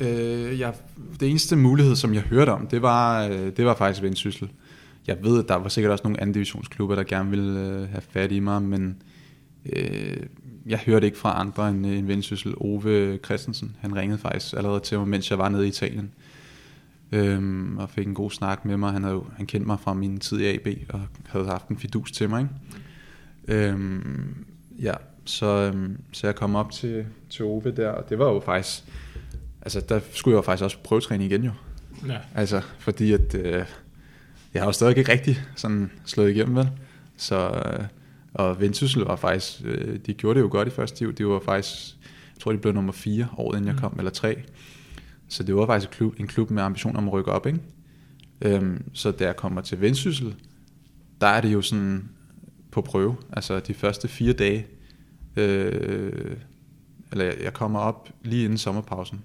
[0.00, 0.74] øh, jeg,
[1.20, 4.50] det eneste mulighed, som jeg hørte om, det var, øh, det var faktisk Vendsyssel.
[5.06, 8.00] Jeg ved, at der var sikkert også nogle anden divisionsklubber, der gerne ville øh, have
[8.00, 9.02] fat i mig, men
[9.66, 10.16] øh,
[10.66, 12.54] jeg hørte ikke fra andre end, end Vendsyssel.
[12.56, 16.12] Ove Christensen, han ringede faktisk allerede til mig, mens jeg var nede i Italien
[17.12, 18.92] øhm, og fik en god snak med mig.
[18.92, 22.12] Han, havde, han kendte mig fra min tid i AB, og havde haft en fidus
[22.12, 22.40] til mig.
[22.40, 23.68] Ikke?
[23.68, 24.44] Øhm,
[24.78, 28.40] ja, så, øhm, så jeg kom op til, til Ove der, og det var jo
[28.40, 28.84] faktisk,
[29.62, 31.52] altså der skulle jeg jo faktisk også prøvetræne igen jo.
[32.08, 32.18] Ja.
[32.34, 33.64] Altså, fordi at, øh,
[34.54, 36.70] jeg har jo stadig ikke rigtig sådan slået igennem, vel?
[37.16, 37.84] Så, øh,
[38.34, 41.12] og Vendsyssel var faktisk, øh, de gjorde det jo godt i første tid.
[41.12, 41.96] De var faktisk,
[42.34, 43.80] jeg tror de blev nummer 4 året inden jeg mm.
[43.80, 44.42] kom, eller 3.
[45.28, 47.46] Så det var faktisk en klub, en klub med ambition om at rykke op.
[47.46, 47.60] Ikke?
[48.42, 50.34] Øhm, så da jeg kommer til Vendsyssel,
[51.20, 52.08] der er det jo sådan
[52.70, 53.16] på prøve.
[53.32, 54.66] Altså de første fire dage,
[55.36, 56.36] øh,
[57.12, 59.20] eller jeg, jeg kommer op lige inden sommerpausen,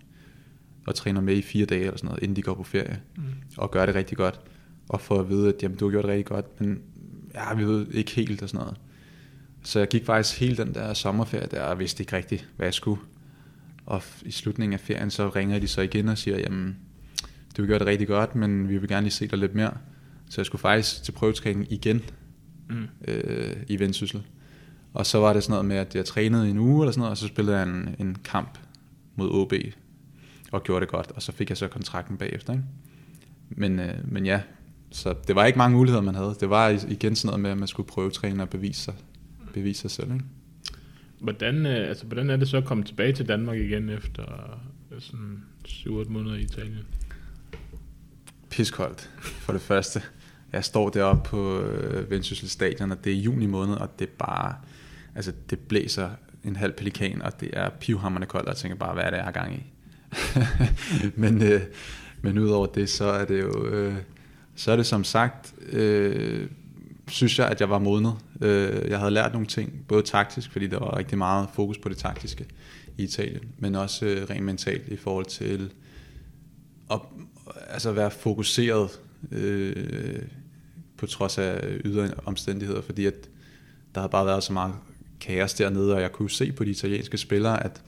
[0.87, 3.23] og træner med i fire dage eller sådan noget, inden de går på ferie, mm.
[3.57, 4.41] og gør det rigtig godt.
[4.89, 6.81] Og får at vide, at jamen, du har gjort det rigtig godt, men
[7.33, 8.77] ja, vi ved ikke helt og sådan noget.
[9.63, 12.73] Så jeg gik faktisk hele den der sommerferie der, og vidste ikke rigtigt, hvad jeg
[12.73, 13.01] skulle.
[13.85, 16.77] Og i slutningen af ferien, så ringer de så igen og siger, jamen,
[17.57, 19.77] du har gjort det rigtig godt, men vi vil gerne lige se dig lidt mere.
[20.29, 22.01] Så jeg skulle faktisk til prøvetræning igen
[22.69, 22.87] mm.
[23.07, 24.23] øh, i Vendsyssel.
[24.93, 27.11] Og så var det sådan noget med, at jeg trænede en uge eller sådan noget,
[27.11, 28.57] og så spillede jeg en, en kamp
[29.15, 29.53] mod OB
[30.51, 32.53] og gjorde det godt, og så fik jeg så kontrakten bagefter.
[32.53, 32.65] Ikke?
[33.49, 34.41] Men, øh, men ja,
[34.95, 36.35] så det var ikke mange muligheder, man havde.
[36.39, 38.93] Det var igen sådan noget med, at man skulle prøve træne og bevise sig,
[39.53, 40.13] bevise sig selv.
[40.13, 40.25] Ikke?
[41.19, 44.23] Hvordan, øh, altså, hvordan er det så at komme tilbage til Danmark igen efter
[44.91, 46.85] øh, sådan 7-8 måneder i Italien?
[48.49, 50.01] Piskoldt, for det første.
[50.53, 54.11] Jeg står deroppe på øh, Vendsyssel stadion, og det er juni måned, og det er
[54.19, 54.55] bare,
[55.15, 56.09] altså det blæser
[56.43, 59.17] en halv pelikan, og det er pivhammerne koldt, og jeg tænker bare, hvad er det,
[59.17, 59.63] jeg har gang i?
[61.21, 61.61] men, øh,
[62.21, 63.95] men udover det, så er det jo, øh,
[64.55, 66.49] så er det som sagt, øh,
[67.07, 68.13] synes jeg, at jeg var modnet.
[68.41, 71.89] Øh, jeg havde lært nogle ting, både taktisk, fordi der var rigtig meget fokus på
[71.89, 72.45] det taktiske
[72.97, 75.73] i Italien, men også øh, rent mentalt i forhold til
[76.91, 76.99] at
[77.67, 78.99] altså være fokuseret
[79.31, 80.21] øh,
[80.97, 83.29] på trods af ydre omstændigheder, fordi at
[83.95, 84.73] der havde bare været så meget
[85.19, 87.81] kaos dernede, og jeg kunne se på de italienske spillere, at,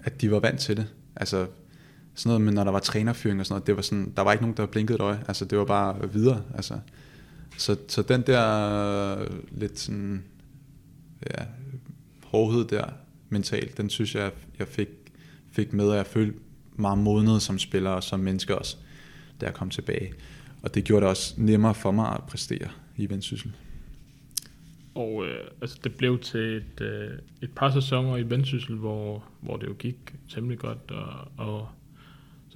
[0.00, 0.86] at de var vant til det.
[1.16, 1.46] Altså
[2.16, 4.32] sådan noget men når der var trænerfyring og sådan noget, det var sådan, der var
[4.32, 5.24] ikke nogen, der blinkede et øje.
[5.28, 6.42] Altså det var bare videre.
[6.54, 6.78] Altså,
[7.58, 10.24] så, så den der øh, lidt sådan,
[11.30, 11.44] ja,
[12.24, 12.86] hårdhed der
[13.28, 14.88] mentalt, den synes jeg, jeg fik,
[15.52, 16.38] fik med, og jeg følte
[16.76, 18.76] meget modnet som spiller og som menneske også,
[19.40, 20.12] da jeg kom tilbage.
[20.62, 23.52] Og det gjorde det også nemmere for mig at præstere i Vendsyssel.
[24.94, 27.10] Og øh, altså, det blev til et, øh,
[27.42, 31.68] et par sæsoner i Vendsyssel, hvor, hvor det jo gik temmelig godt, og, og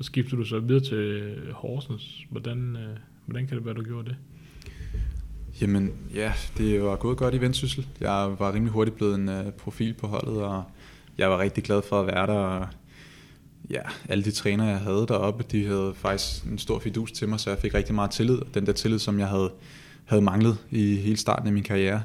[0.00, 2.26] så skifter du så videre til Horsens.
[2.30, 4.16] Hvordan, øh, hvordan kan det være, du gjorde det?
[5.60, 7.86] Jamen ja, det var gået godt i Vendsyssel.
[8.00, 10.64] Jeg var rimelig hurtigt blevet en uh, profil på holdet, og
[11.18, 12.32] jeg var rigtig glad for at være der.
[12.32, 12.66] Og,
[13.70, 17.40] ja, alle de trænere, jeg havde deroppe, de havde faktisk en stor fidus til mig,
[17.40, 18.38] så jeg fik rigtig meget tillid.
[18.54, 19.52] Den der tillid, som jeg havde,
[20.04, 22.02] havde manglet i hele starten af min karriere.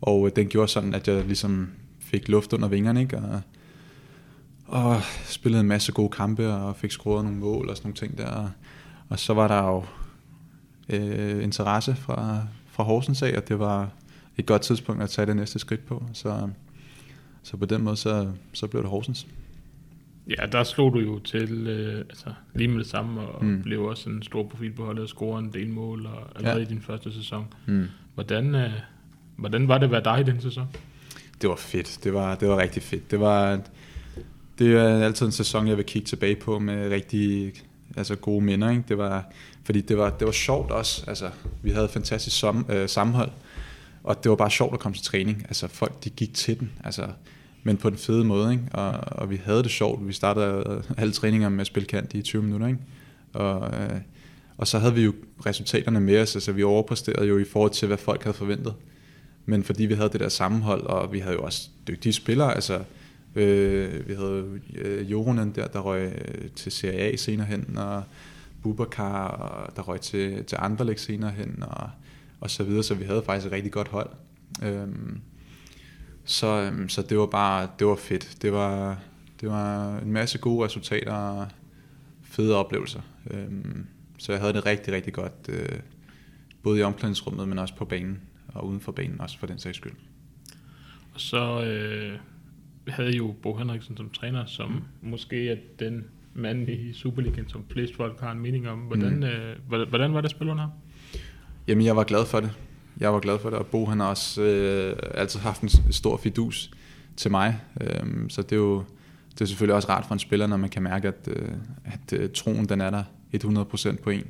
[0.00, 1.68] Og uh, den gjorde sådan, at jeg ligesom
[2.00, 3.18] fik luft under vingerne, ikke?
[3.18, 3.42] Og,
[4.68, 8.18] og spillede en masse gode kampe, og fik scoret nogle mål og sådan nogle ting
[8.18, 8.50] der.
[9.08, 9.84] Og så var der jo
[10.88, 12.38] øh, interesse fra,
[12.70, 13.90] fra Horsens af, og det var
[14.36, 16.04] et godt tidspunkt at tage det næste skridt på.
[16.12, 16.48] Så,
[17.42, 19.26] så på den måde, så, så blev det Horsens.
[20.28, 23.62] Ja, der slog du jo til øh, altså, lige med det samme, og mm.
[23.62, 26.66] blev også en stor profil på holdet, og scorede en del mål og allerede ja.
[26.66, 27.46] i din første sæson.
[27.66, 27.86] Mm.
[28.14, 28.70] Hvordan, øh,
[29.36, 30.66] hvordan var det at være dig i den sæson?
[31.42, 31.98] Det var fedt.
[32.04, 33.10] Det var, det var rigtig fedt.
[33.10, 33.60] Det var,
[34.58, 37.52] det er altid en sæson, jeg vil kigge tilbage på med rigtig
[37.96, 38.70] altså gode minder.
[38.70, 38.82] Ikke?
[38.88, 39.32] Det var,
[39.64, 41.04] fordi det var, det var sjovt også.
[41.06, 41.30] Altså,
[41.62, 43.30] vi havde et fantastisk som, øh, sammenhold,
[44.04, 45.44] og det var bare sjovt at komme til træning.
[45.48, 47.06] Altså, folk de gik til den, altså,
[47.62, 48.52] men på den fede måde.
[48.52, 48.64] Ikke?
[48.72, 50.08] Og, og vi havde det sjovt.
[50.08, 52.66] Vi startede øh, alle træninger med at spille kant i 20 minutter.
[52.66, 52.80] Ikke?
[53.32, 54.00] Og, øh,
[54.56, 55.14] Og så havde vi jo
[55.46, 58.74] resultaterne med os, altså vi overpræsterede jo i forhold til, hvad folk havde forventet.
[59.46, 62.78] Men fordi vi havde det der sammenhold, og vi havde jo også dygtige spillere, altså
[63.42, 68.02] øh, vi havde øh, Joronen der, der røg øh, til Serie A senere hen, og
[68.62, 71.90] Bubakar, der røg til, til Anderlecht senere hen, og,
[72.40, 74.10] og så videre, så vi havde faktisk et rigtig godt hold.
[74.62, 74.88] Øh,
[76.24, 78.38] så, øhm, så det var bare, det var fedt.
[78.42, 78.98] Det var,
[79.40, 81.48] det var en masse gode resultater og
[82.22, 83.00] fede oplevelser.
[83.30, 83.48] Øh,
[84.18, 85.80] så jeg havde det rigtig, rigtig godt, øh,
[86.62, 88.20] både i omklædningsrummet, men også på banen,
[88.54, 89.92] og uden for banen også for den sags skyld.
[91.14, 92.18] Og så øh,
[92.88, 95.10] havde jo Bo Henriksen som træner, som mm.
[95.10, 98.78] måske er den mand i Superligaen, som flest folk har en mening om.
[98.78, 99.76] Hvordan, mm.
[99.76, 100.72] øh, hvordan var det at spille under ham?
[101.68, 102.50] Jamen, jeg var glad for det.
[103.00, 106.16] Jeg var glad for det, og Bo han har også øh, altid haft en stor
[106.16, 106.70] fidus
[107.16, 107.60] til mig.
[107.80, 108.84] Øhm, så det er jo
[109.38, 111.48] det er selvfølgelig også rart for en spiller, når man kan mærke, at, øh,
[111.84, 113.02] at øh, troen den er der
[113.34, 114.24] 100% på en.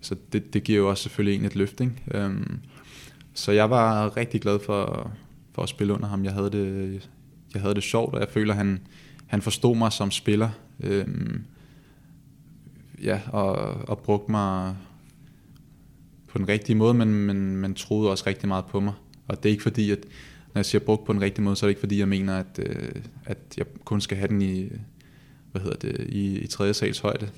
[0.00, 1.80] Så det, det giver jo også selvfølgelig en et løft.
[1.80, 1.92] Ikke?
[2.10, 2.58] Øhm,
[3.34, 5.10] så jeg var rigtig glad for,
[5.52, 6.24] for at spille under ham.
[6.24, 7.08] Jeg havde det,
[7.54, 8.80] jeg havde det sjovt, og jeg føler, at han,
[9.26, 10.50] han forstod mig som spiller.
[10.80, 11.44] Øhm,
[13.02, 13.54] ja, og,
[13.88, 14.76] og brugte mig
[16.28, 18.94] på den rigtige måde, men, men, men troede også rigtig meget på mig.
[19.28, 19.98] Og det er ikke fordi, at
[20.54, 22.36] når jeg siger brugt på den rigtige måde, så er det ikke fordi, jeg mener,
[22.36, 24.68] at, øh, at jeg kun skal have den i,
[25.52, 27.28] hvad hedder det, i, i tredje sals højde.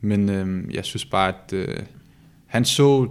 [0.00, 1.78] Men øh, jeg synes bare, at øh,
[2.46, 3.08] han så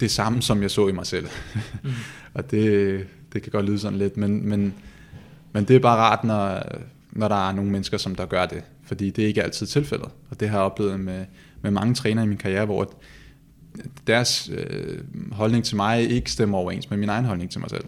[0.00, 1.26] det samme, som jeg så i mig selv.
[1.84, 1.90] Mm.
[2.34, 4.74] og det, det kan godt lyde sådan lidt, men, men,
[5.52, 6.62] men det er bare rart, når,
[7.12, 8.62] når der er nogle mennesker, som der gør det.
[8.84, 10.08] Fordi det er ikke altid tilfældet.
[10.30, 11.24] Og det har jeg oplevet med,
[11.62, 12.92] med mange trænere i min karriere, hvor
[14.06, 14.98] deres øh,
[15.32, 17.84] holdning til mig ikke stemmer overens med min egen holdning til mig selv.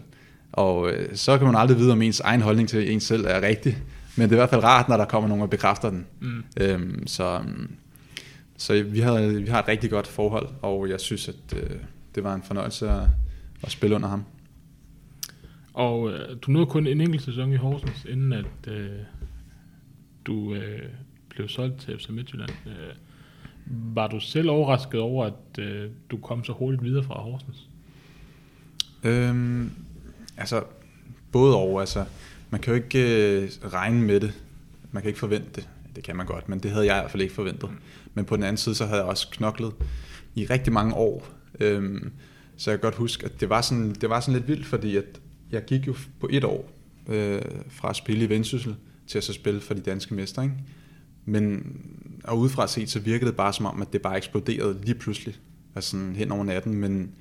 [0.51, 3.41] Og øh, så kan man aldrig vide, om ens egen holdning til ens selv er
[3.41, 3.77] rigtig.
[4.15, 6.05] Men det er i hvert fald rart, når der kommer nogen og bekræfter den.
[6.21, 6.43] Mm.
[6.57, 7.41] Øhm, så
[8.57, 11.69] så vi, har, vi har et rigtig godt forhold, og jeg synes, at øh,
[12.15, 13.01] det var en fornøjelse at,
[13.63, 14.23] at spille under ham.
[15.75, 18.89] Og øh, du nåede kun en enkelt sæson i Horsens, inden at øh,
[20.25, 20.89] du øh,
[21.29, 22.51] blev solgt til FC Midtjylland.
[22.65, 22.95] Øh,
[23.95, 27.69] var du selv overrasket over, at øh, du kom så hurtigt videre fra Horsens?
[29.03, 29.71] Øhm,
[30.37, 30.63] altså,
[31.31, 31.79] både over.
[31.79, 32.05] Altså,
[32.49, 34.33] man kan jo ikke øh, regne med det.
[34.91, 35.69] Man kan ikke forvente det.
[35.95, 37.69] Det kan man godt, men det havde jeg i hvert fald ikke forventet.
[38.13, 39.73] Men på den anden side, så havde jeg også knoklet
[40.35, 41.27] i rigtig mange år.
[41.59, 42.11] Øhm,
[42.57, 44.97] så jeg kan godt huske, at det var sådan, det var sådan lidt vildt, fordi
[44.97, 46.71] at jeg gik jo på et år
[47.07, 48.75] øh, fra at spille i Vendsyssel
[49.07, 50.43] til at så spille for de danske mestre.
[50.43, 50.55] Ikke?
[51.25, 51.75] Men
[52.23, 55.35] og udefra set, så virkede det bare som om, at det bare eksploderede lige pludselig,
[55.75, 57.11] altså sådan hen over natten, men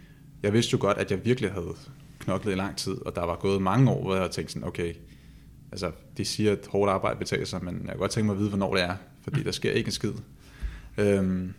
[0.43, 1.75] jeg vidste jo godt, at jeg virkelig havde
[2.19, 4.95] knoklet i lang tid, og der var gået mange år, hvor jeg tænkte sådan, okay,
[5.73, 8.39] altså de siger, at hårdt arbejde betaler sig, men jeg kan godt tænke mig at
[8.39, 10.13] vide, hvornår det er, fordi der sker ikke en skid.
[10.99, 11.55] Øhm,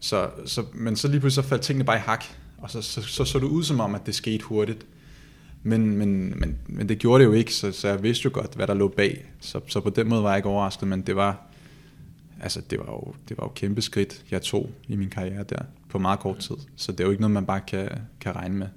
[0.00, 2.24] så, så, men så lige pludselig så faldt tingene bare i hak,
[2.58, 4.86] og så så, så, så det ud som om, at det skete hurtigt.
[5.66, 8.54] Men, men, men, men det gjorde det jo ikke, så, så jeg vidste jo godt,
[8.54, 9.24] hvad der lå bag.
[9.40, 11.46] Så, så på den måde var jeg ikke overrasket, men det var,
[12.40, 15.62] altså det var jo, det var jo kæmpe skridt, jeg tog i min karriere der
[15.88, 16.56] på meget kort tid.
[16.76, 17.88] Så det er jo ikke noget, man bare kan,
[18.20, 18.68] kan regne med.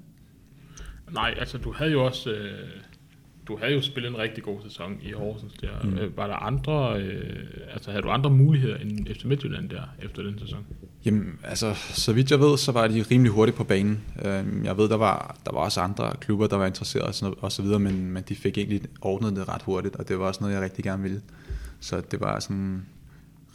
[1.12, 2.30] Nej, altså du havde jo også...
[2.30, 2.87] Øh
[3.48, 5.82] du havde jo spillet en rigtig god sæson i Horsens der.
[5.84, 5.98] Mm.
[5.98, 10.22] Øh, var der andre, øh, altså havde du andre muligheder end FC Midtjylland der efter
[10.22, 10.66] den sæson?
[11.04, 14.00] Jamen, altså, så vidt jeg ved, så var de rimelig hurtigt på banen.
[14.24, 17.62] Øhm, jeg ved, der var, der var også andre klubber, der var interesserede og så
[17.62, 20.54] videre, men, men de fik egentlig ordnet det ret hurtigt, og det var også noget,
[20.54, 21.22] jeg rigtig gerne ville.
[21.80, 22.86] Så det var sådan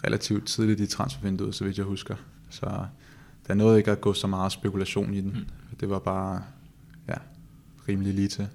[0.04, 2.16] relativt tidligt i transfervinduet, så vidt jeg husker.
[2.50, 2.86] Så
[3.48, 5.32] der nåede ikke at gå så meget spekulation i den.
[5.32, 5.76] Mm.
[5.80, 6.44] Det var bare
[7.08, 7.16] ja,
[7.88, 8.48] rimelig lige til.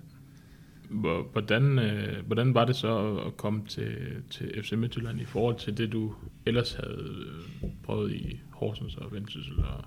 [0.90, 3.96] Hvordan, øh, hvordan var det så at komme til,
[4.30, 6.14] til FC Midtjylland i forhold til det, du
[6.46, 7.26] ellers havde
[7.62, 9.58] øh, prøvet i Horsens og Vendsyssel?
[9.58, 9.84] Og...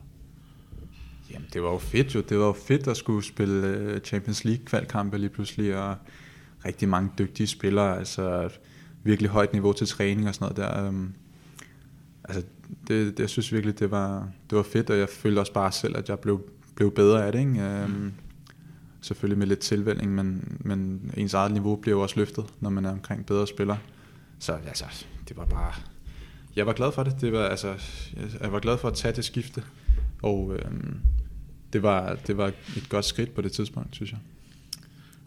[1.32, 2.22] Jamen, det var jo fedt jo.
[2.22, 5.96] Det var jo fedt at skulle spille øh, Champions League kvalkampe lige pludselig, og
[6.66, 8.50] rigtig mange dygtige spillere, altså
[9.04, 10.88] virkelig højt niveau til træning og sådan noget der.
[10.88, 11.14] Øhm.
[12.24, 12.44] Altså,
[12.88, 15.72] det, det, jeg synes virkelig, det var, det var fedt, og jeg følte også bare
[15.72, 17.40] selv, at jeg blev, blev bedre af det.
[17.40, 17.86] Ikke?
[17.88, 18.14] Mm
[19.02, 22.86] selvfølgelig med lidt tilvældning, men, men ens eget niveau bliver jo også løftet, når man
[22.86, 23.78] er omkring bedre spillere.
[24.40, 24.86] Så altså,
[25.30, 25.74] det var bare...
[26.56, 27.22] Jeg var glad for det.
[27.22, 27.76] det var, altså,
[28.42, 29.64] jeg var glad for at tage det skifte,
[30.22, 31.00] og øhm,
[31.74, 34.20] det, var, det var et godt skridt på det tidspunkt, synes jeg.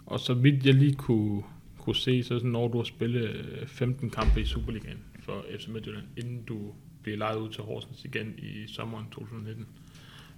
[0.06, 1.42] Og så vidt jeg lige kunne,
[1.78, 6.04] kunne se, så sådan, når du har spillet 15 kampe i Superligaen for FC Midtjylland,
[6.16, 6.58] inden du
[7.02, 9.66] blev lejet ud til Horsens igen i sommeren 2019.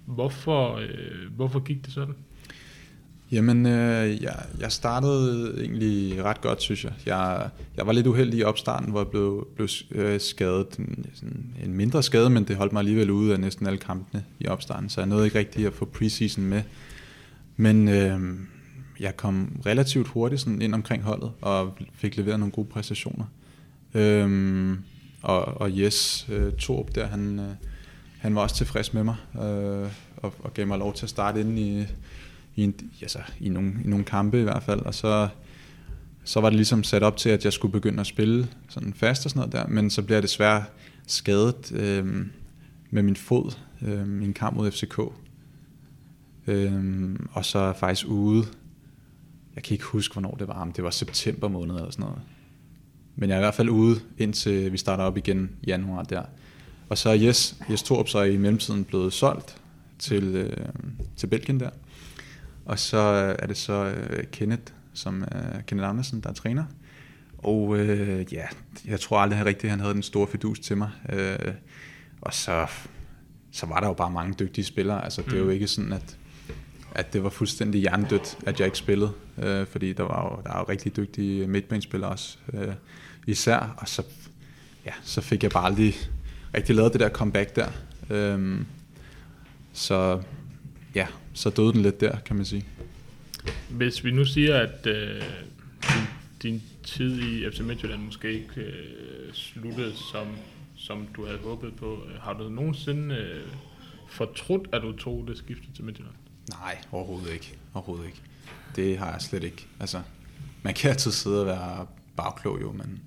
[0.05, 2.15] Hvorfor, øh, hvorfor gik det sådan?
[3.31, 6.93] Jamen, øh, jeg, jeg startede egentlig ret godt, synes jeg.
[7.05, 10.77] Jeg, jeg var lidt uheldig i opstarten, hvor jeg blev, blev øh, skadet.
[10.77, 14.23] En, sådan en mindre skade, men det holdt mig alligevel ude af næsten alle kampene
[14.39, 16.61] i opstarten, så jeg nåede ikke rigtig at få preseason med.
[17.57, 18.19] Men øh,
[18.99, 23.25] jeg kom relativt hurtigt sådan ind omkring holdet, og fik leveret nogle gode præstationer.
[23.93, 24.77] Øh,
[25.21, 27.49] og, og yes, øh, Torb der, han, øh,
[28.19, 31.39] han var også tilfreds med mig, øh, og, og gav mig lov til at starte
[31.39, 31.85] ind i
[32.57, 35.27] i, en, altså, i, nogle, i nogle kampe i hvert fald, og så,
[36.23, 39.25] så var det ligesom sat op til, at jeg skulle begynde at spille sådan fast
[39.25, 40.63] og sådan noget der, men så bliver jeg desværre
[41.07, 42.25] skadet øh,
[42.89, 44.99] med min fod øh, i en kamp mod FCK.
[46.47, 48.45] Øh, og så faktisk ude,
[49.55, 52.21] jeg kan ikke huske, hvornår det var, men det var september måned eller sådan noget.
[53.15, 56.23] Men jeg er i hvert fald ude, indtil vi starter op igen i januar der.
[56.89, 59.61] Og så er Jes, Jes Torp så i mellemtiden blevet solgt
[59.99, 60.65] til, øh,
[61.15, 61.69] til Belgien der.
[62.67, 62.97] Og så
[63.39, 66.63] er det så uh, Kenneth, som er Kenneth Andersen, der er træner.
[67.37, 68.45] Og uh, ja,
[68.85, 70.89] jeg tror aldrig rigtigt, han havde den store fidus til mig.
[71.13, 71.53] Uh,
[72.21, 72.67] og så,
[73.51, 75.03] så var der jo bare mange dygtige spillere.
[75.03, 75.49] Altså, det er jo mm.
[75.49, 76.17] ikke sådan, at,
[76.95, 79.11] at det var fuldstændig hjernedødt, at jeg ikke spillede.
[79.37, 82.37] Uh, fordi der var jo, der var jo rigtig dygtige midtbanespillere også.
[82.53, 82.73] Uh,
[83.27, 83.75] især.
[83.77, 84.03] Og så,
[84.85, 85.95] ja, så fik jeg bare aldrig
[86.55, 87.67] rigtig lavet det der comeback der.
[88.35, 88.61] Uh,
[89.73, 90.21] så
[90.95, 92.65] ja, så døde den lidt der, kan man sige.
[93.69, 95.21] Hvis vi nu siger, at øh,
[95.81, 96.07] din,
[96.43, 100.27] din tid i FC Midtjylland måske ikke øh, sluttede, som,
[100.75, 103.47] som du havde håbet på, øh, har du nogensinde øh,
[104.09, 106.15] fortrudt, at du tog det skifte til Midtjylland?
[106.49, 107.53] Nej, overhovedet ikke.
[107.73, 108.21] Overhovedet ikke.
[108.75, 109.67] Det har jeg slet ikke.
[109.79, 110.01] Altså,
[110.63, 112.99] man kan altid sidde og være bagklog jo, men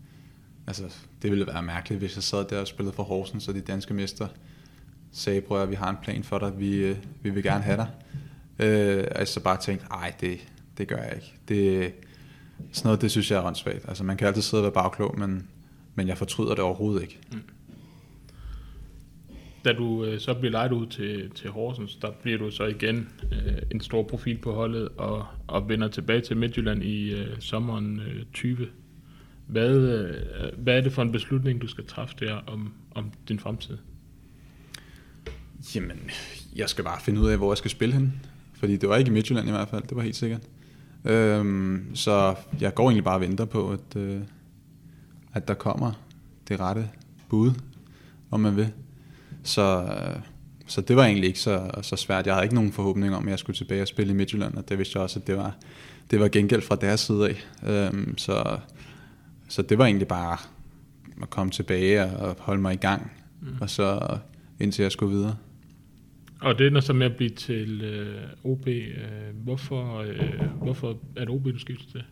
[0.67, 0.85] altså,
[1.23, 3.95] det ville være mærkeligt, hvis jeg sad der og spillede for Horsens og de danske
[3.95, 4.29] mester
[5.13, 7.77] sagde, prøv at vi har en plan for dig, vi, øh, vi vil gerne have
[7.77, 7.89] dig.
[8.59, 10.39] Øh, altså bare tænkte, nej, det,
[10.79, 11.35] det gør jeg ikke.
[11.49, 11.93] Det,
[12.73, 13.89] sådan noget, det synes jeg er åndssvagt.
[13.89, 15.49] Altså man kan altid sidde og være bagklog, men,
[15.95, 17.19] men jeg fortryder det overhovedet ikke.
[17.33, 17.43] Mm.
[19.65, 23.09] Da du øh, så bliver lejet ud til, til Horsens, der bliver du så igen
[23.33, 28.01] øh, en stor profil på holdet og, og vender tilbage til Midtjylland i øh, sommeren
[28.01, 28.69] øh, 20.
[29.47, 30.15] Hvad, øh,
[30.59, 33.79] hvad er det for en beslutning, du skal træffe der om, om din fremtid?
[35.75, 36.11] Jamen,
[36.57, 38.21] jeg skal bare finde ud af, hvor jeg skal spille hen.
[38.55, 40.41] Fordi det var ikke i Midtjylland i hvert fald, det var helt sikkert.
[41.05, 44.21] Øhm, så jeg går egentlig bare og venter på, at, øh,
[45.35, 45.93] at der kommer
[46.49, 46.91] det rette
[47.29, 47.53] bud,
[48.31, 48.73] om man vil.
[49.43, 50.21] Så, øh,
[50.67, 52.27] så det var egentlig ikke så, så svært.
[52.27, 54.69] Jeg havde ikke nogen forhåbning om, at jeg skulle tilbage og spille i Midtjylland, og
[54.69, 55.57] det vidste jeg også, at det var,
[56.11, 57.45] det var gengæld fra deres side af.
[57.71, 58.59] Øhm, så,
[59.49, 60.37] så det var egentlig bare
[61.23, 63.49] at komme tilbage og holde mig i gang, mm.
[63.61, 64.19] og så
[64.61, 65.37] indtil jeg skulle videre.
[66.41, 68.67] Og det ender så med at blive til øh, OB.
[68.69, 68.87] Øh,
[69.35, 72.03] hvorfor, øh, hvorfor er det OB, du skifter til?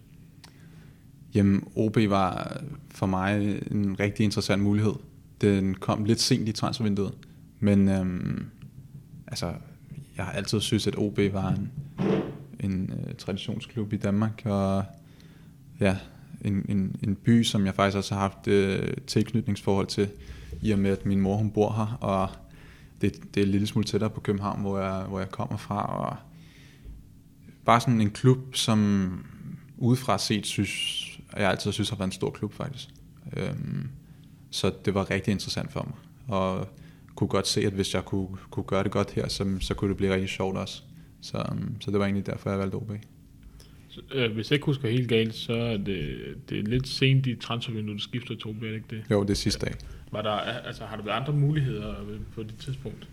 [1.34, 2.60] Jamen, OB var
[2.90, 4.92] for mig en rigtig interessant mulighed.
[5.40, 7.12] Den kom lidt sent i transfervinduet,
[7.60, 8.46] men øhm,
[9.26, 9.46] altså,
[10.16, 11.70] jeg har altid synes, at OB var en,
[12.60, 14.84] en øh, traditionsklub i Danmark, og
[15.80, 15.96] ja,
[16.40, 20.08] en, en, en by, som jeg faktisk også har haft øh, tilknytningsforhold til,
[20.62, 22.28] i og med, at min mor hun bor her, og
[23.00, 25.98] det, det er en lille smule tættere på København, hvor jeg, hvor jeg kommer fra,
[25.98, 26.16] og
[27.64, 29.10] bare sådan en klub, som
[29.76, 31.04] udefra set synes,
[31.36, 32.88] jeg altid synes har været en stor klub faktisk.
[33.36, 33.88] Øhm,
[34.50, 35.94] så det var rigtig interessant for mig,
[36.38, 36.68] og
[37.14, 39.88] kunne godt se, at hvis jeg kunne, kunne gøre det godt her, så, så kunne
[39.88, 40.82] det blive rigtig sjovt også.
[41.20, 42.92] Så, øhm, så det var egentlig derfor, jeg valgte OB.
[44.14, 47.34] Øh, hvis jeg ikke husker helt galt, så er det, det er lidt sent i
[47.34, 49.02] transfervinduet, du skifter til OB, er det ikke det?
[49.10, 49.74] Jo, det er sidste dag.
[50.12, 51.94] Var der, altså, har der været andre muligheder
[52.34, 53.08] på det tidspunkt?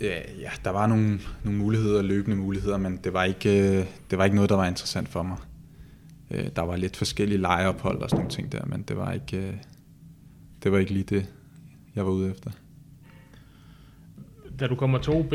[0.00, 4.18] Ja, ja der var nogle, nogle muligheder, løbende muligheder, men det var, ikke, øh, det
[4.18, 5.36] var ikke noget, der var interessant for mig.
[6.30, 9.36] Øh, der var lidt forskellige lejeophold og sådan nogle ting der, men det var ikke,
[9.36, 9.54] øh,
[10.62, 11.26] det var ikke lige det,
[11.94, 12.50] jeg var ude efter.
[14.60, 15.32] Da du kommer til OB,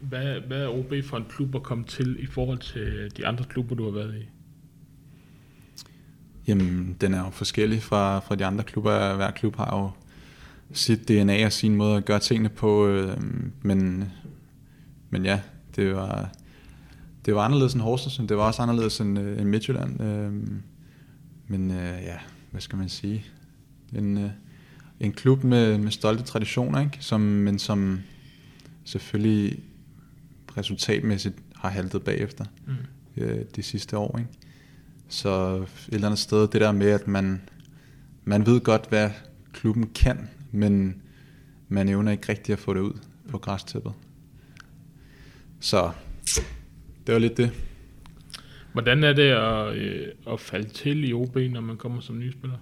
[0.00, 3.44] hvad, hvad er OB for en klub at komme til i forhold til de andre
[3.44, 4.28] klubber, du har været i?
[6.46, 9.16] Jamen, den er jo forskellig fra, fra de andre klubber.
[9.16, 9.90] Hver klub har jo
[10.72, 13.16] sit DNA og sin måde at gøre tingene på, øh,
[13.62, 14.04] men,
[15.10, 15.40] men ja,
[15.76, 16.32] det var,
[17.24, 20.02] det var anderledes end Horsens, det var også anderledes end, øh, end Midtjylland.
[20.02, 20.32] Øh,
[21.46, 22.16] men øh, ja,
[22.50, 23.24] hvad skal man sige?
[23.96, 24.30] En, øh,
[25.00, 26.96] en klub med, med stolte traditioner, ikke?
[27.00, 28.00] Som, men som
[28.84, 29.58] selvfølgelig
[30.56, 33.22] resultatmæssigt har haltet bagefter mm.
[33.22, 34.18] øh, de sidste år.
[34.18, 34.30] Ikke?
[35.08, 37.42] Så et eller andet sted, det der med, at man,
[38.24, 39.10] man ved godt, hvad
[39.52, 41.02] klubben kan, men
[41.68, 42.98] man evner ikke rigtig at få det ud
[43.28, 43.92] på græstæppet.
[45.60, 45.90] Så
[47.06, 47.50] det var lidt det.
[48.72, 52.32] Hvordan er det at, øh, at falde til i OB, når man kommer som ny
[52.32, 52.56] spiller?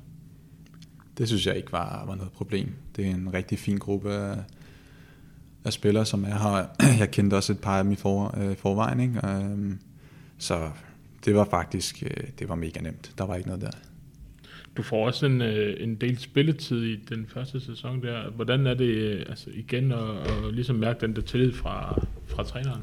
[1.18, 2.74] Det synes jeg ikke var, var noget problem.
[2.96, 4.36] Det er en rigtig fin gruppe af,
[5.64, 6.66] af spillere, som er her.
[7.00, 9.20] Jeg kendte også et par af dem i for, øh, forvejen, ikke?
[9.24, 9.78] Um,
[10.38, 10.70] så
[11.24, 13.12] det var faktisk øh, det var mega nemt.
[13.18, 13.70] Der var ikke noget der.
[14.76, 18.30] Du får også en, øh, en del spilletid i den første sæson der.
[18.30, 22.42] Hvordan er det øh, altså igen at, at ligesom mærke den der tillid fra, fra
[22.42, 22.82] træneren?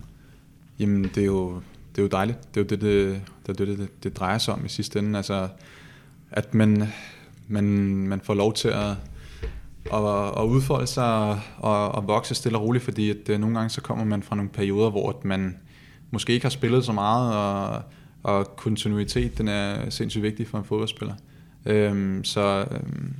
[0.79, 1.61] Jamen, det er jo,
[1.91, 2.37] det er jo dejligt.
[2.55, 5.17] Det er jo det, det, det, det, det, det drejer sig om i sidste ende.
[5.17, 5.47] Altså,
[6.31, 6.83] at man,
[7.47, 7.65] man,
[8.07, 8.95] man får lov til at,
[9.89, 13.69] og, og udfolde sig og, og vokse stille og roligt, fordi at, øh, nogle gange
[13.69, 15.57] så kommer man fra nogle perioder, hvor at man
[16.11, 17.83] måske ikke har spillet så meget, og,
[18.23, 21.15] og kontinuitet den er sindssygt vigtig for en fodboldspiller.
[21.65, 23.13] Øhm, så øhm,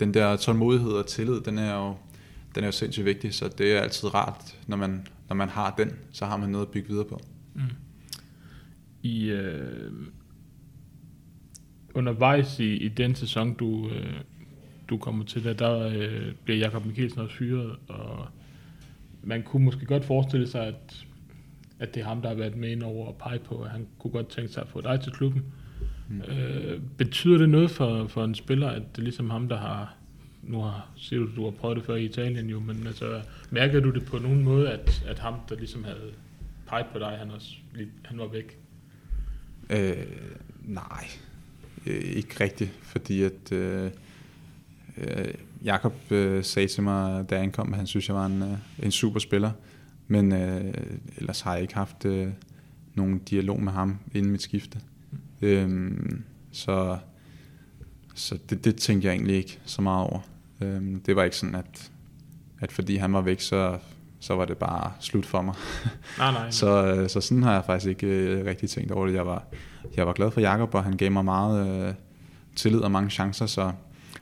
[0.00, 1.94] den der tålmodighed og tillid, den er jo,
[2.54, 5.74] den er jo sindssygt vigtig, så det er altid rart, når man, når man har
[5.78, 7.20] den, så har man noget at bygge videre på.
[7.54, 7.60] Mm.
[9.02, 9.92] I, øh,
[11.94, 14.20] undervejs i, i den sæson, du, øh,
[14.90, 18.26] du kommer til, der, der øh, bliver Jakob Mikkelsen også fyret, og
[19.22, 21.06] man kunne måske godt forestille sig, at,
[21.78, 23.86] at det er ham, der har været med ind over og pege på, at han
[23.98, 25.44] kunne godt tænke sig at få dig til klubben.
[26.08, 26.20] Mm.
[26.20, 29.94] Øh, betyder det noget for, for en spiller, at det er ligesom ham, der har,
[30.42, 33.80] nu har, siger du, du har prøvet det før i Italien jo, men altså, mærker
[33.80, 36.12] du det på nogen måde, at, at ham, der ligesom havde
[36.66, 37.54] peget på dig, han, også,
[38.04, 38.58] han var væk?
[39.70, 40.06] Øh,
[40.62, 41.06] nej,
[41.86, 43.90] øh, ikke rigtigt, fordi at øh,
[44.96, 45.34] øh,
[45.64, 48.58] Jakob øh, sagde til mig, da han kom, at han synes, jeg var en, øh,
[48.82, 49.50] en super spiller,
[50.06, 50.74] men øh,
[51.16, 52.28] ellers har jeg ikke haft øh,
[52.94, 54.78] nogen dialog med ham inden mit skifte.
[55.42, 56.98] Øhm, så
[58.14, 60.20] så det, det tænkte jeg egentlig ikke så meget over.
[60.60, 61.90] Øhm, det var ikke sådan, at,
[62.60, 63.78] at fordi han var væk, så,
[64.20, 65.54] så var det bare slut for mig.
[66.18, 66.50] Nej, nej.
[66.60, 69.14] så, øh, så sådan har jeg faktisk ikke øh, rigtig tænkt over det.
[69.14, 69.44] Jeg var,
[69.96, 71.94] jeg var glad for Jakob, og han gav mig meget øh,
[72.56, 73.72] tillid og mange chancer, så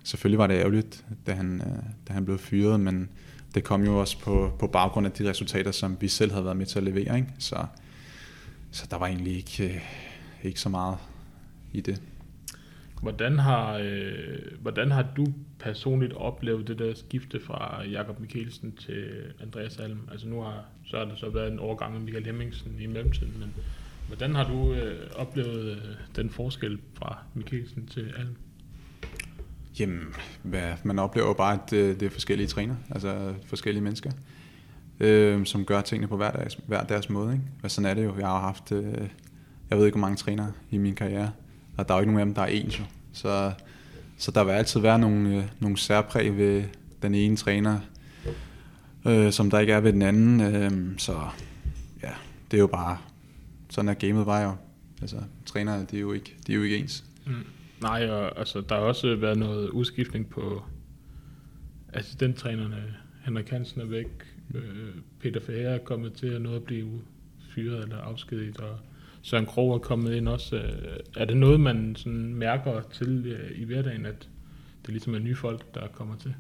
[0.09, 3.09] selvfølgelig var det ærgerligt, da han, øh, da han blev fyret, men
[3.55, 6.57] det kom jo også på, på baggrund af de resultater, som vi selv havde været
[6.57, 7.17] med til at levere.
[7.17, 7.29] Ikke?
[7.39, 7.67] Så,
[8.71, 9.81] så der var egentlig ikke, øh,
[10.43, 10.97] ikke så meget
[11.73, 12.03] i det.
[13.03, 15.27] Hvordan har, øh, hvordan har du
[15.59, 19.05] personligt oplevet det der skifte fra Jakob Mikkelsen til
[19.43, 20.01] Andreas Alm?
[20.13, 23.35] Altså nu har så har der så været en overgang med Michael Hemmingsen i mellemtiden,
[23.39, 23.55] men
[24.07, 25.83] hvordan har du øh, oplevet øh,
[26.17, 28.37] den forskel fra Mikkelsen til Alm?
[29.79, 34.11] Jamen, hvad, man oplever bare, at det, det er forskellige træner, altså forskellige mennesker,
[35.01, 37.33] øh, som gør tingene på hver deres, hver deres måde.
[37.33, 37.45] Ikke?
[37.63, 38.15] Og sådan er det jo.
[38.19, 39.09] Jeg har haft, øh,
[39.71, 41.31] jeg ved ikke, hvor mange trænere i min karriere,
[41.77, 42.85] og der er jo ikke nogen af dem, der er ens jo.
[43.13, 43.53] Så,
[44.19, 46.65] så der vil altid være nogle, øh, nogle særpræg ved
[47.03, 47.79] den ene træner,
[49.07, 50.41] øh, som der ikke er ved den anden.
[50.41, 51.21] Øh, så
[52.03, 52.11] ja,
[52.51, 52.99] det er jo bare,
[53.71, 54.53] sådan er gamet var jo.
[55.01, 55.17] Altså,
[55.47, 57.05] trænere, de er jo ikke, de er jo ikke ens.
[57.27, 57.33] Mm.
[57.83, 60.63] Nej, og altså, der har også været noget udskiftning på
[61.93, 62.95] assistenttrænerne.
[63.25, 64.07] Henrik Hansen er væk,
[64.55, 64.63] øh,
[65.21, 67.01] Peter Ferrer er kommet til at nå at blive
[67.55, 68.79] fyret eller afskediget, og
[69.23, 70.57] Søren Krog er kommet ind også.
[70.57, 74.29] Øh, er det noget, man sådan mærker til øh, i hverdagen, at
[74.87, 76.35] det ligesom er nye folk, der kommer til?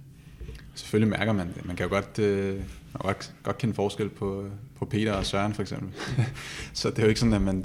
[0.74, 1.66] Selvfølgelig mærker man det.
[1.66, 2.60] Man kan jo godt, øh,
[2.92, 5.88] godt, godt kende forskel på, øh, på Peter og Søren for eksempel.
[6.72, 7.64] så det er jo ikke sådan, at man,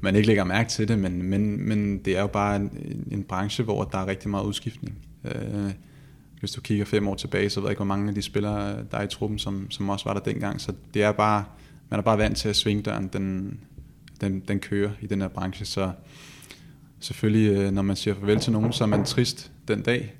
[0.00, 2.70] man ikke lægger mærke til det, men, men, men det er jo bare en,
[3.10, 4.98] en branche, hvor der er rigtig meget udskiftning.
[5.24, 5.72] Øh,
[6.40, 8.84] hvis du kigger fem år tilbage, så ved jeg ikke, hvor mange af de spillere,
[8.90, 10.60] der er i truppen, som, som også var der dengang.
[10.60, 11.44] Så det er bare,
[11.90, 13.58] man er bare vant til at svingdøren, den,
[14.20, 15.64] den, den kører i den her branche.
[15.64, 15.90] Så
[17.00, 20.14] selvfølgelig, øh, når man siger farvel til nogen, så er man trist den dag.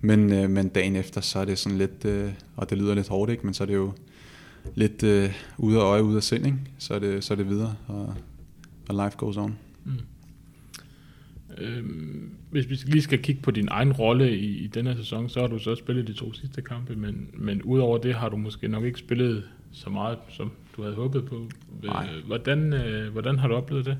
[0.00, 3.08] Men, øh, men dagen efter, så er det sådan lidt, øh, og det lyder lidt
[3.08, 3.46] hårdt, ikke?
[3.46, 3.92] men så er det jo
[4.74, 6.58] lidt øh, ude af øje, ude af sind, ikke?
[6.78, 8.14] Så, er det, så er det videre, og,
[8.88, 9.58] og life goes on.
[9.84, 9.92] Mm.
[11.58, 15.40] Øhm, hvis vi lige skal kigge på din egen rolle i, i denne sæson, så
[15.40, 18.68] har du så spillet de to sidste kampe, men, men udover det har du måske
[18.68, 21.48] nok ikke spillet så meget, som du havde håbet på.
[21.82, 22.08] Nej.
[22.26, 23.98] Hvordan, øh, hvordan har du oplevet det?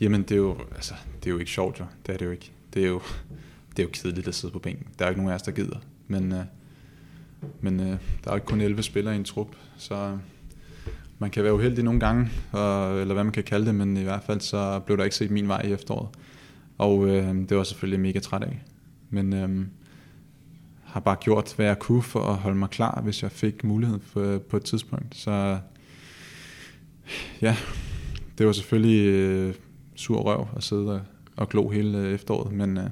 [0.00, 1.84] Jamen, det er, jo, altså, det er jo ikke sjovt, jo.
[2.06, 2.50] Det er det jo ikke.
[2.74, 3.00] Det er jo,
[3.70, 4.86] det er jo kedeligt at sidde på bænken.
[4.98, 5.78] Der er jo ikke nogen af os, der gider.
[6.08, 6.44] Men, øh,
[7.60, 7.94] men øh, der
[8.26, 10.18] er jo ikke kun 11 spillere i en trup, så
[11.20, 14.02] man kan være uheldig nogle gange, og, eller hvad man kan kalde det, men i
[14.02, 16.08] hvert fald så blev der ikke set min vej i efteråret.
[16.78, 18.62] Og øh, det var selvfølgelig mega træt af.
[19.10, 19.66] Men øh,
[20.84, 24.00] har bare gjort, hvad jeg kunne for at holde mig klar, hvis jeg fik mulighed
[24.00, 25.16] for, på et tidspunkt.
[25.16, 25.58] Så
[27.40, 27.56] ja,
[28.38, 29.54] det var selvfølgelig øh,
[29.96, 31.00] sur røv at sidde og,
[31.36, 32.90] og glo hele øh, efteråret, men, øh,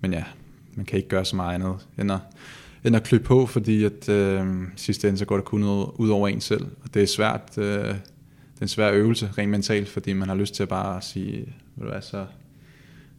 [0.00, 0.24] men ja,
[0.74, 2.20] man kan ikke gøre så meget andet end at,
[2.84, 6.08] end at klø på, fordi at øh, sidste ende så går det kun ud, ud
[6.08, 6.66] over en selv.
[6.84, 10.34] Og det er svært, øh, det er en svær øvelse rent mentalt, fordi man har
[10.34, 11.36] lyst til at bare sige,
[11.76, 12.26] ved du hvad, så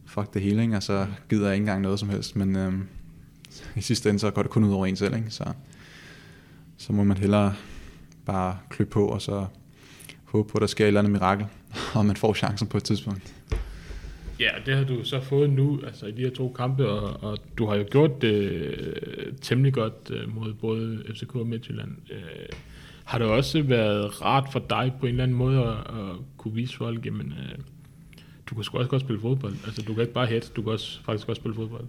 [0.06, 0.76] fuck det hele, ikke?
[0.76, 2.72] og så gider jeg ikke engang noget som helst, men øh,
[3.76, 5.30] i sidste ende så går det kun ud over en selv, ikke?
[5.30, 5.44] Så,
[6.76, 7.54] så må man hellere
[8.26, 9.46] bare klø på, og så
[10.24, 11.46] håbe på, at der sker et eller andet mirakel,
[11.94, 13.34] og man får chancen på et tidspunkt.
[14.40, 17.38] Ja, det har du så fået nu, altså i de her to kampe, og, og
[17.58, 21.90] du har jo gjort det øh, temmelig godt øh, mod både FCK og Midtjylland.
[22.10, 22.18] Øh,
[23.04, 26.54] har det også været rart for dig på en eller anden måde at, at kunne
[26.54, 27.58] vise folk, jamen, øh,
[28.46, 29.54] du kan sgu også godt spille fodbold.
[29.66, 31.84] Altså, du kan ikke bare hætte, du kan også, faktisk også spille fodbold.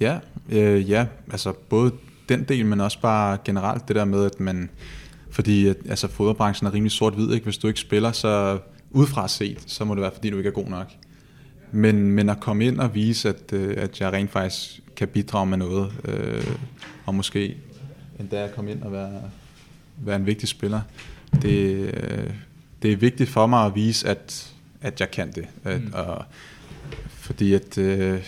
[0.00, 0.18] Ja,
[0.52, 1.92] øh, ja, altså både
[2.28, 4.70] den del, men også bare generelt det der med, at man,
[5.30, 7.44] fordi at, altså, fodboldbranchen er rimelig sort-hvid, ikke?
[7.44, 8.58] hvis du ikke spiller, så
[8.90, 10.92] udefra set, så må det være, fordi du ikke er god nok.
[11.72, 15.46] Men, men at komme ind og vise, at, øh, at jeg rent faktisk kan bidrage
[15.46, 16.46] med noget, øh,
[17.06, 17.56] og måske
[18.20, 19.22] endda at komme ind og være,
[19.96, 20.80] være en vigtig spiller,
[21.42, 22.30] det, øh,
[22.82, 25.48] det er vigtigt for mig at vise, at, at jeg kan det.
[25.64, 25.92] At, mm.
[25.94, 26.24] og,
[27.06, 28.24] fordi at øh,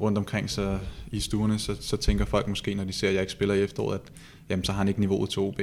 [0.00, 0.78] rundt omkring så
[1.12, 3.62] i stuerne, så, så tænker folk måske, når de ser, at jeg ikke spiller i
[3.62, 4.12] efteråret, at
[4.48, 5.60] jamen, så har han ikke niveauet til OB.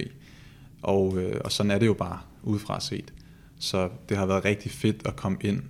[0.81, 3.13] Og, øh, og sådan er det jo bare udefra set.
[3.59, 5.61] Så det har været rigtig fedt at komme ind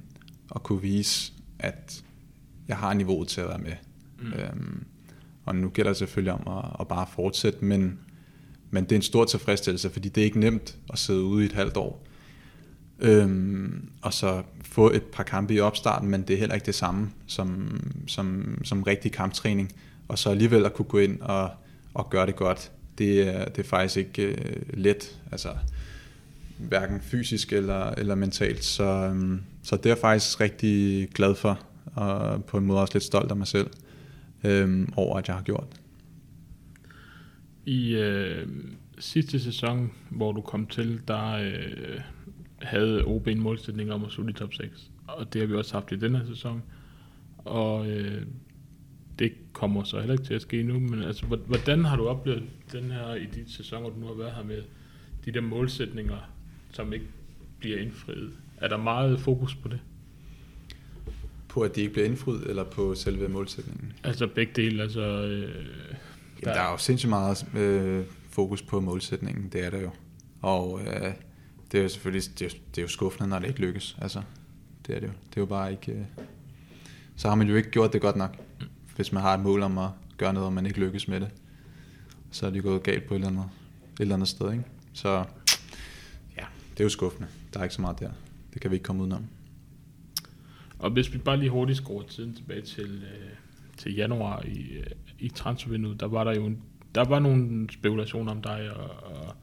[0.50, 2.04] og kunne vise, at
[2.68, 3.74] jeg har niveauet til at være med.
[4.20, 4.34] Mm.
[4.34, 4.84] Øhm,
[5.46, 8.00] og nu gælder det selvfølgelig om at, at bare fortsætte, men,
[8.72, 11.46] men det er en stor tilfredsstillelse, fordi det er ikke nemt at sidde ude i
[11.46, 12.04] et halvt år.
[13.00, 16.76] Øhm, og så få et par kampe i opstarten, men det er heller ikke det
[16.76, 19.72] samme som, som, som rigtig kamptræning.
[20.08, 21.52] Og så alligevel at kunne gå ind og,
[21.94, 25.18] og gøre det godt, det er, det er faktisk ikke øh, let.
[25.32, 25.50] Altså,
[26.58, 28.64] hverken fysisk eller, eller mentalt.
[28.64, 32.94] Så, øhm, så det er jeg faktisk rigtig glad for, og på en måde også
[32.96, 33.70] lidt stolt af mig selv
[34.44, 35.82] øhm, over, at jeg har gjort.
[37.66, 38.48] I øh,
[39.00, 42.00] sidste sæson, hvor du kom til, der øh,
[42.62, 44.92] havde OB en målsætning om at slutte i top 6.
[45.08, 46.64] Og det har vi også haft i denne sæson.
[47.38, 48.22] Og øh,
[49.20, 52.44] det kommer så heller ikke til at ske nu, men altså, hvordan har du oplevet
[52.72, 54.64] den her i de sæsoner, du nu har været her med
[55.26, 56.18] de der målsætninger,
[56.72, 57.06] som ikke
[57.60, 58.34] bliver indfriet?
[58.58, 59.80] Er der meget fokus på det?
[61.48, 63.94] På at de ikke bliver indfriet, eller på selve målsætningen?
[64.04, 65.02] Altså begge dele, altså...
[65.02, 65.54] Øh, der...
[66.44, 69.90] Jamen, der er jo sindssygt meget øh, fokus på målsætningen, det er der jo.
[70.42, 71.14] Og øh,
[71.72, 73.98] det er jo selvfølgelig det er, det er jo skuffende, når det ikke lykkes.
[74.02, 74.22] Altså,
[74.88, 75.14] det er det jo.
[75.30, 75.92] Det er jo bare ikke...
[75.92, 76.06] Øh,
[77.16, 78.38] så har man jo ikke gjort det godt nok,
[78.96, 81.30] hvis man har et mål om at gøre noget, og man ikke lykkes med det.
[82.32, 83.46] Så er det gået galt på et eller andet,
[83.94, 84.64] et eller andet sted, ikke?
[84.94, 85.10] Så
[86.38, 87.28] ja, det er jo skuffende.
[87.54, 88.10] Der er ikke så meget der.
[88.58, 89.26] Det kan vi ikke komme udenom.
[90.80, 93.30] Og hvis vi bare lige hurtigt skruer tiden tilbage til, øh,
[93.78, 94.86] til januar i, øh,
[95.20, 96.58] i transfervinduet, der var der jo en,
[96.96, 99.36] der var nogle spekulationer om dig og, og,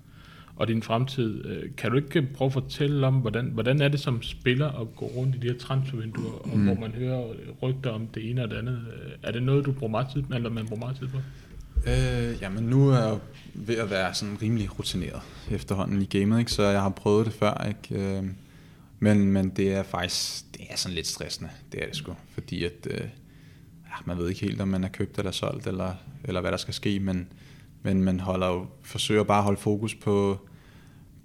[0.57, 1.45] og din fremtid.
[1.47, 4.97] Øh, kan du ikke prøve at fortælle om, hvordan, hvordan er det som spiller at
[4.97, 6.65] gå rundt i de her transfervinduer, og mm.
[6.65, 8.81] hvor man hører rygter om det ene og det andet?
[9.23, 11.19] Er det noget, du bruger meget tid eller man bruger meget tid på?
[11.87, 13.19] Øh, jamen nu er jeg
[13.55, 16.53] ved at være sådan rimelig rutineret efterhånden i gamet, ikke?
[16.53, 17.67] så jeg har prøvet det før.
[17.69, 18.19] Ikke?
[18.19, 18.25] Øh,
[19.05, 22.15] men, men det er faktisk det er sådan lidt stressende, det er det sgu.
[22.35, 23.01] Fordi at, øh,
[23.85, 25.95] ja, man ved ikke helt, om man er købt eller solgt, eller,
[26.25, 27.29] eller hvad der skal ske, men,
[27.83, 30.39] men man holder jo, forsøger bare at holde fokus på,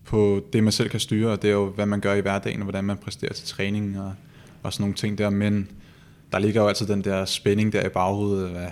[0.03, 2.59] på det, man selv kan styre, og det er jo, hvad man gør i hverdagen,
[2.59, 4.13] og hvordan man præsterer til træning, og,
[4.63, 5.29] og sådan nogle ting der.
[5.29, 5.71] Men
[6.31, 8.67] der ligger jo altid den der spænding der i baghovedet, hvad,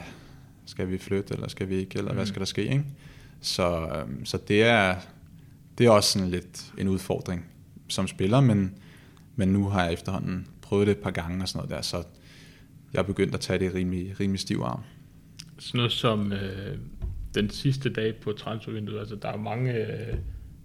[0.65, 2.15] skal vi flytte, eller skal vi ikke, eller mm.
[2.17, 2.83] hvad skal der ske, ikke?
[3.41, 4.95] Så, øhm, så det, er,
[5.77, 7.45] det er også sådan lidt en udfordring
[7.87, 8.73] som spiller, men,
[9.37, 12.03] men nu har jeg efterhånden prøvet det et par gange og sådan noget der, så
[12.93, 14.81] jeg er begyndt at tage det rimelig, rimelig stiv arm.
[15.59, 16.77] Sådan noget som øh,
[17.35, 20.17] den sidste dag på transfervinduet, altså der er mange, øh,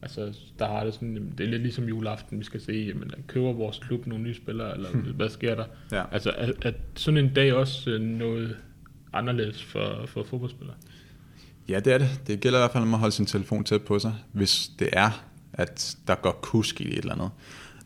[0.03, 3.53] altså der har det sådan, det er lidt ligesom juleaften, vi skal se, jamen køber
[3.53, 5.65] vores klub nogle nye spillere, eller hvad sker der?
[5.93, 6.05] Ja.
[6.13, 8.57] Altså er, er sådan en dag også øh, noget
[9.13, 10.77] anderledes for, for fodboldspillere?
[11.69, 12.21] Ja, det er det.
[12.27, 14.89] Det gælder i hvert fald om at holde sin telefon tæt på sig, hvis det
[14.93, 17.31] er, at der godt kunne ske et eller andet.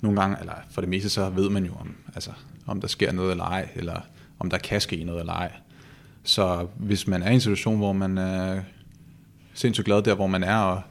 [0.01, 2.30] Nogle gange, eller for det meste, så ved man jo, om, altså,
[2.66, 4.01] om der sker noget eller ej, eller
[4.38, 5.53] om der kan ske noget eller ej.
[6.22, 8.61] Så hvis man er i en situation, hvor man er
[9.55, 10.82] sindssygt glad der, hvor man er, og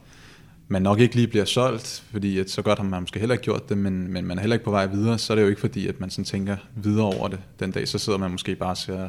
[0.68, 3.44] man nok ikke lige bliver solgt, fordi at så godt har man måske heller ikke
[3.44, 5.48] gjort det, men, men man er heller ikke på vej videre, så er det jo
[5.48, 7.88] ikke fordi, at man sådan tænker videre over det den dag.
[7.88, 9.08] Så sidder man måske bare og ser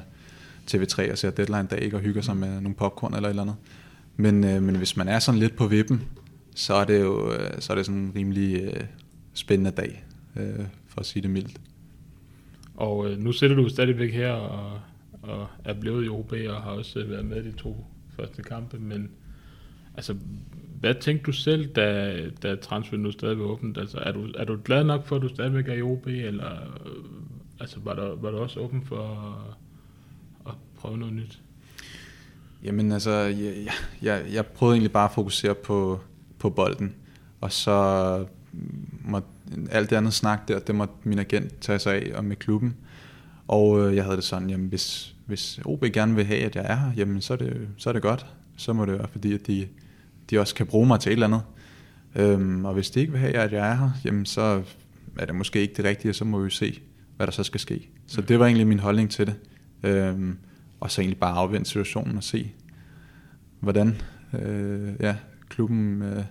[0.72, 3.42] TV3 og ser Deadline dag ikke, og hygger sig med nogle popcorn eller et eller
[3.42, 3.56] andet.
[4.18, 6.04] Men, øh, men hvis man er sådan lidt på vippen,
[6.56, 8.84] så er det jo øh, så er det sådan rimelig øh,
[9.38, 11.62] spændende dag, øh, for at sige det mildt.
[12.76, 14.80] Og øh, nu sidder du stadigvæk her og,
[15.22, 17.86] og er blevet i OB og har også været med de to
[18.16, 19.12] første kampe, men
[19.96, 20.16] altså,
[20.80, 23.78] hvad tænkte du selv, da, da transferen nu stadig var åbent?
[23.78, 26.52] Altså, er du, er du glad nok for, at du stadigvæk er i OB, eller
[26.86, 27.04] øh,
[27.60, 29.04] altså, var, der, var du også åben for
[30.46, 31.42] at, at prøve noget nyt?
[32.64, 33.68] Jamen altså, jeg,
[34.02, 36.00] jeg, jeg prøvede egentlig bare at fokusere på,
[36.40, 36.96] på bolden,
[37.42, 38.26] og så
[39.02, 39.22] må,
[39.72, 42.76] alt det andet snak der, det måtte min agent tage sig af og med klubben.
[43.48, 46.66] Og øh, jeg havde det sådan, jamen hvis, hvis OB gerne vil have, at jeg
[46.68, 48.26] er her, jamen så er det, så er det godt.
[48.58, 49.68] Så må det være, fordi at de,
[50.30, 51.42] de også kan bruge mig til et eller andet.
[52.16, 54.64] Øhm, og hvis de ikke vil have, at jeg er her, jamen så
[55.18, 56.80] er det måske ikke det rigtige, og så må vi se,
[57.18, 57.90] hvad der så skal ske.
[58.08, 59.36] Så det var egentlig min holdning til det.
[59.84, 60.38] Øhm,
[60.80, 62.52] og så egentlig bare afvente situationen og se,
[63.60, 64.02] hvordan
[64.34, 65.16] øh, ja,
[65.50, 66.24] klubben øh,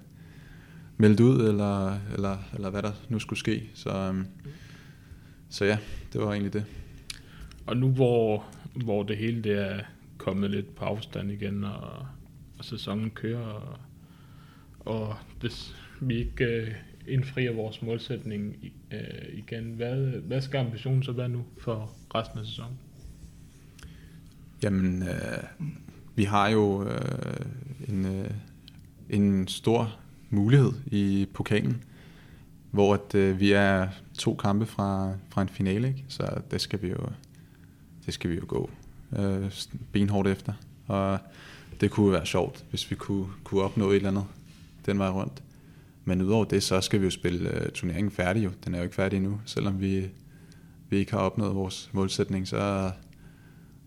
[0.97, 3.71] meldte ud, eller, eller, eller hvad der nu skulle ske.
[3.75, 4.27] Så, øhm,
[5.49, 5.79] så ja,
[6.13, 6.65] det var egentlig det.
[7.67, 8.45] Og nu hvor,
[8.85, 9.81] hvor det hele det er
[10.19, 12.07] kommet lidt på afstand igen, og,
[12.59, 13.79] og sæsonen kører, og,
[14.81, 16.75] og hvis vi ikke øh,
[17.09, 18.57] indfrier vores målsætning
[18.93, 22.79] øh, igen, hvad, hvad skal ambitionen så være nu for resten af sæsonen?
[24.63, 25.69] Jamen, øh,
[26.15, 27.47] vi har jo øh,
[27.89, 28.31] en, øh,
[29.11, 29.99] en stor
[30.37, 31.85] mulighed i pokalen,
[32.71, 36.05] hvor at, øh, vi er to kampe fra, fra en finale, ikke?
[36.09, 37.09] så det skal vi jo,
[38.07, 38.71] det skal vi jo gå
[39.19, 39.53] øh,
[39.93, 40.53] benhårdt efter.
[40.87, 41.19] Og
[41.81, 44.25] det kunne være sjovt, hvis vi kunne, kunne opnå et eller andet
[44.87, 45.43] den vej rundt.
[46.05, 48.51] Men udover det, så skal vi jo spille øh, turneringen færdig jo.
[48.65, 49.41] Den er jo ikke færdig endnu.
[49.45, 50.09] Selvom vi,
[50.89, 52.91] vi ikke har opnået vores målsætning, så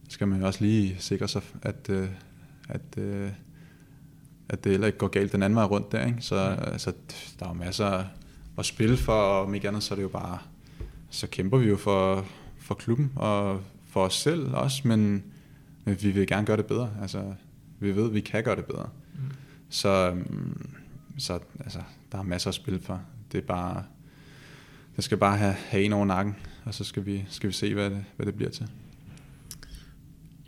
[0.10, 2.10] skal man jo også lige sikre sig, at, øh,
[2.70, 3.30] at, øh,
[4.50, 6.06] at det heller ikke går galt den anden vej rundt der.
[6.06, 6.22] Ikke?
[6.22, 6.36] Så
[6.72, 6.94] altså,
[7.40, 8.04] der er jo masser
[8.58, 10.38] at spille for, og om ikke andet, så er det jo bare,
[11.10, 12.26] så kæmper vi jo for,
[12.58, 15.24] for klubben og for os selv også, men,
[15.86, 16.90] men vi vil gerne gøre det bedre.
[17.02, 17.34] Altså,
[17.80, 18.90] vi ved, at vi kan gøre det bedre.
[19.14, 19.20] Mm.
[19.70, 20.16] Så,
[21.18, 21.80] så altså,
[22.12, 23.02] der er masser at spille for.
[23.32, 23.84] Det er bare,
[24.96, 26.36] det skal bare have, have en over nakken,
[26.66, 28.68] og så skal vi, skal vi se, hvad det, hvad det bliver til.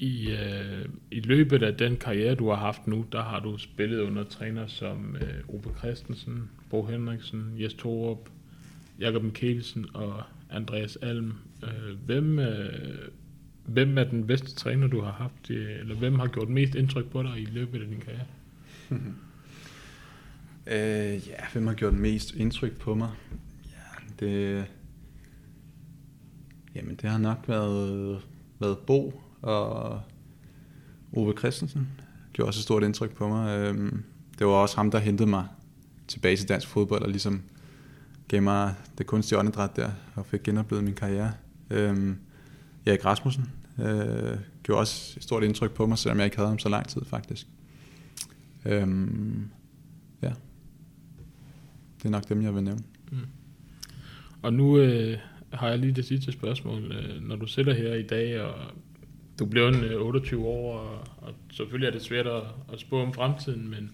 [0.01, 3.99] I, øh, I løbet af den karriere, du har haft nu, der har du spillet
[3.99, 8.29] under træner som øh, Ove Christensen, Bo Henriksen, Jes Torup,
[8.99, 11.33] Jakob Mikkelsen og Andreas Alm.
[11.63, 12.97] Øh, hvem, øh,
[13.65, 17.09] hvem er den bedste træner, du har haft, øh, eller hvem har gjort mest indtryk
[17.09, 18.25] på dig i løbet af din karriere?
[21.15, 23.09] øh, ja, hvem har gjort mest indtryk på mig?
[23.65, 24.65] Ja, det,
[26.75, 28.21] jamen, det har nok været,
[28.59, 30.01] været Bo og
[31.13, 31.87] Ove Christensen.
[32.33, 33.57] Gjorde også et stort indtryk på mig.
[33.57, 34.03] Øhm,
[34.39, 35.47] det var også ham, der hentede mig
[36.07, 37.41] tilbage til dansk fodbold, og ligesom
[38.27, 41.31] gav mig det kunstige åndedræt der, og fik genoplevet min karriere.
[41.69, 42.17] Øhm,
[42.85, 46.59] Erik Rasmussen øh, gjorde også et stort indtryk på mig, selvom jeg ikke havde ham
[46.59, 47.47] så lang tid faktisk.
[48.65, 49.49] Øhm,
[50.21, 50.31] ja.
[51.97, 52.83] Det er nok dem, jeg vil nævne.
[53.11, 53.17] Mm.
[54.41, 55.17] Og nu øh,
[55.53, 56.91] har jeg lige det sidste spørgsmål.
[56.91, 58.55] Øh, når du sidder her i dag, og
[59.41, 63.01] du bliver en øh, 28 år, og, og selvfølgelig er det svært at, at spå
[63.01, 63.91] om fremtiden, men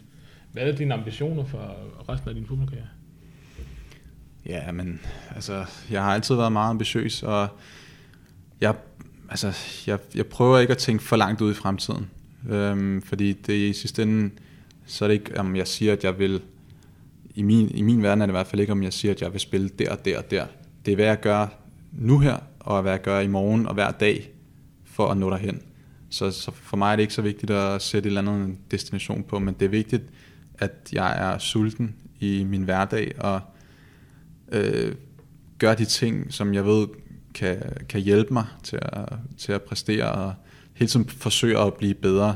[0.51, 1.75] hvad er dine ambitioner for
[2.09, 2.87] resten af din fodboldkarriere?
[4.45, 5.01] Ja, men
[5.35, 7.47] altså, jeg har altid været meget ambitiøs, og
[8.61, 8.75] jeg,
[9.29, 9.53] altså,
[9.87, 12.09] jeg, jeg prøver ikke at tænke for langt ud i fremtiden.
[12.49, 14.31] Øhm, fordi det i sidste ende,
[14.85, 16.41] så er det ikke, om jeg siger, at jeg vil,
[17.35, 19.21] i min, i min verden er det i hvert fald ikke, om jeg siger, at
[19.21, 20.45] jeg vil spille der og der og der.
[20.85, 21.47] Det er, hvad jeg gør
[21.91, 24.36] nu her, og hvad jeg gør i morgen og hver dag,
[24.97, 25.61] for at nå derhen.
[26.09, 29.23] Så, så for mig er det ikke så vigtigt at sætte et eller andet destination
[29.23, 30.03] på, men det er vigtigt,
[30.59, 33.41] at jeg er sulten i min hverdag, og
[34.51, 34.95] øh,
[35.59, 36.87] gør de ting, som jeg ved
[37.33, 37.57] kan,
[37.89, 40.33] kan hjælpe mig til at, til at præstere, og
[40.73, 42.35] hele tiden forsøger at blive bedre,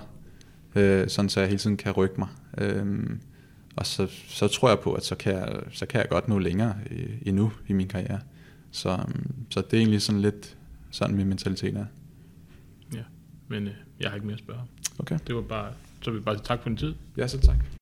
[0.75, 2.27] øh, sådan så jeg hele tiden kan rykke mig.
[2.57, 3.09] Øh,
[3.75, 6.39] og så, så tror jeg på, at så kan jeg, så kan jeg godt nå
[6.39, 8.19] længere øh, endnu i min karriere.
[8.71, 8.99] Så,
[9.49, 10.57] så det er egentlig sådan lidt
[10.91, 11.85] sådan min mentalitet er.
[13.51, 14.61] Men øh, jeg har ikke mere at spørge.
[14.99, 15.19] Okay.
[15.27, 16.95] Det var bare, så vil vi bare sige tak for din tid.
[17.17, 17.65] Ja, så tak.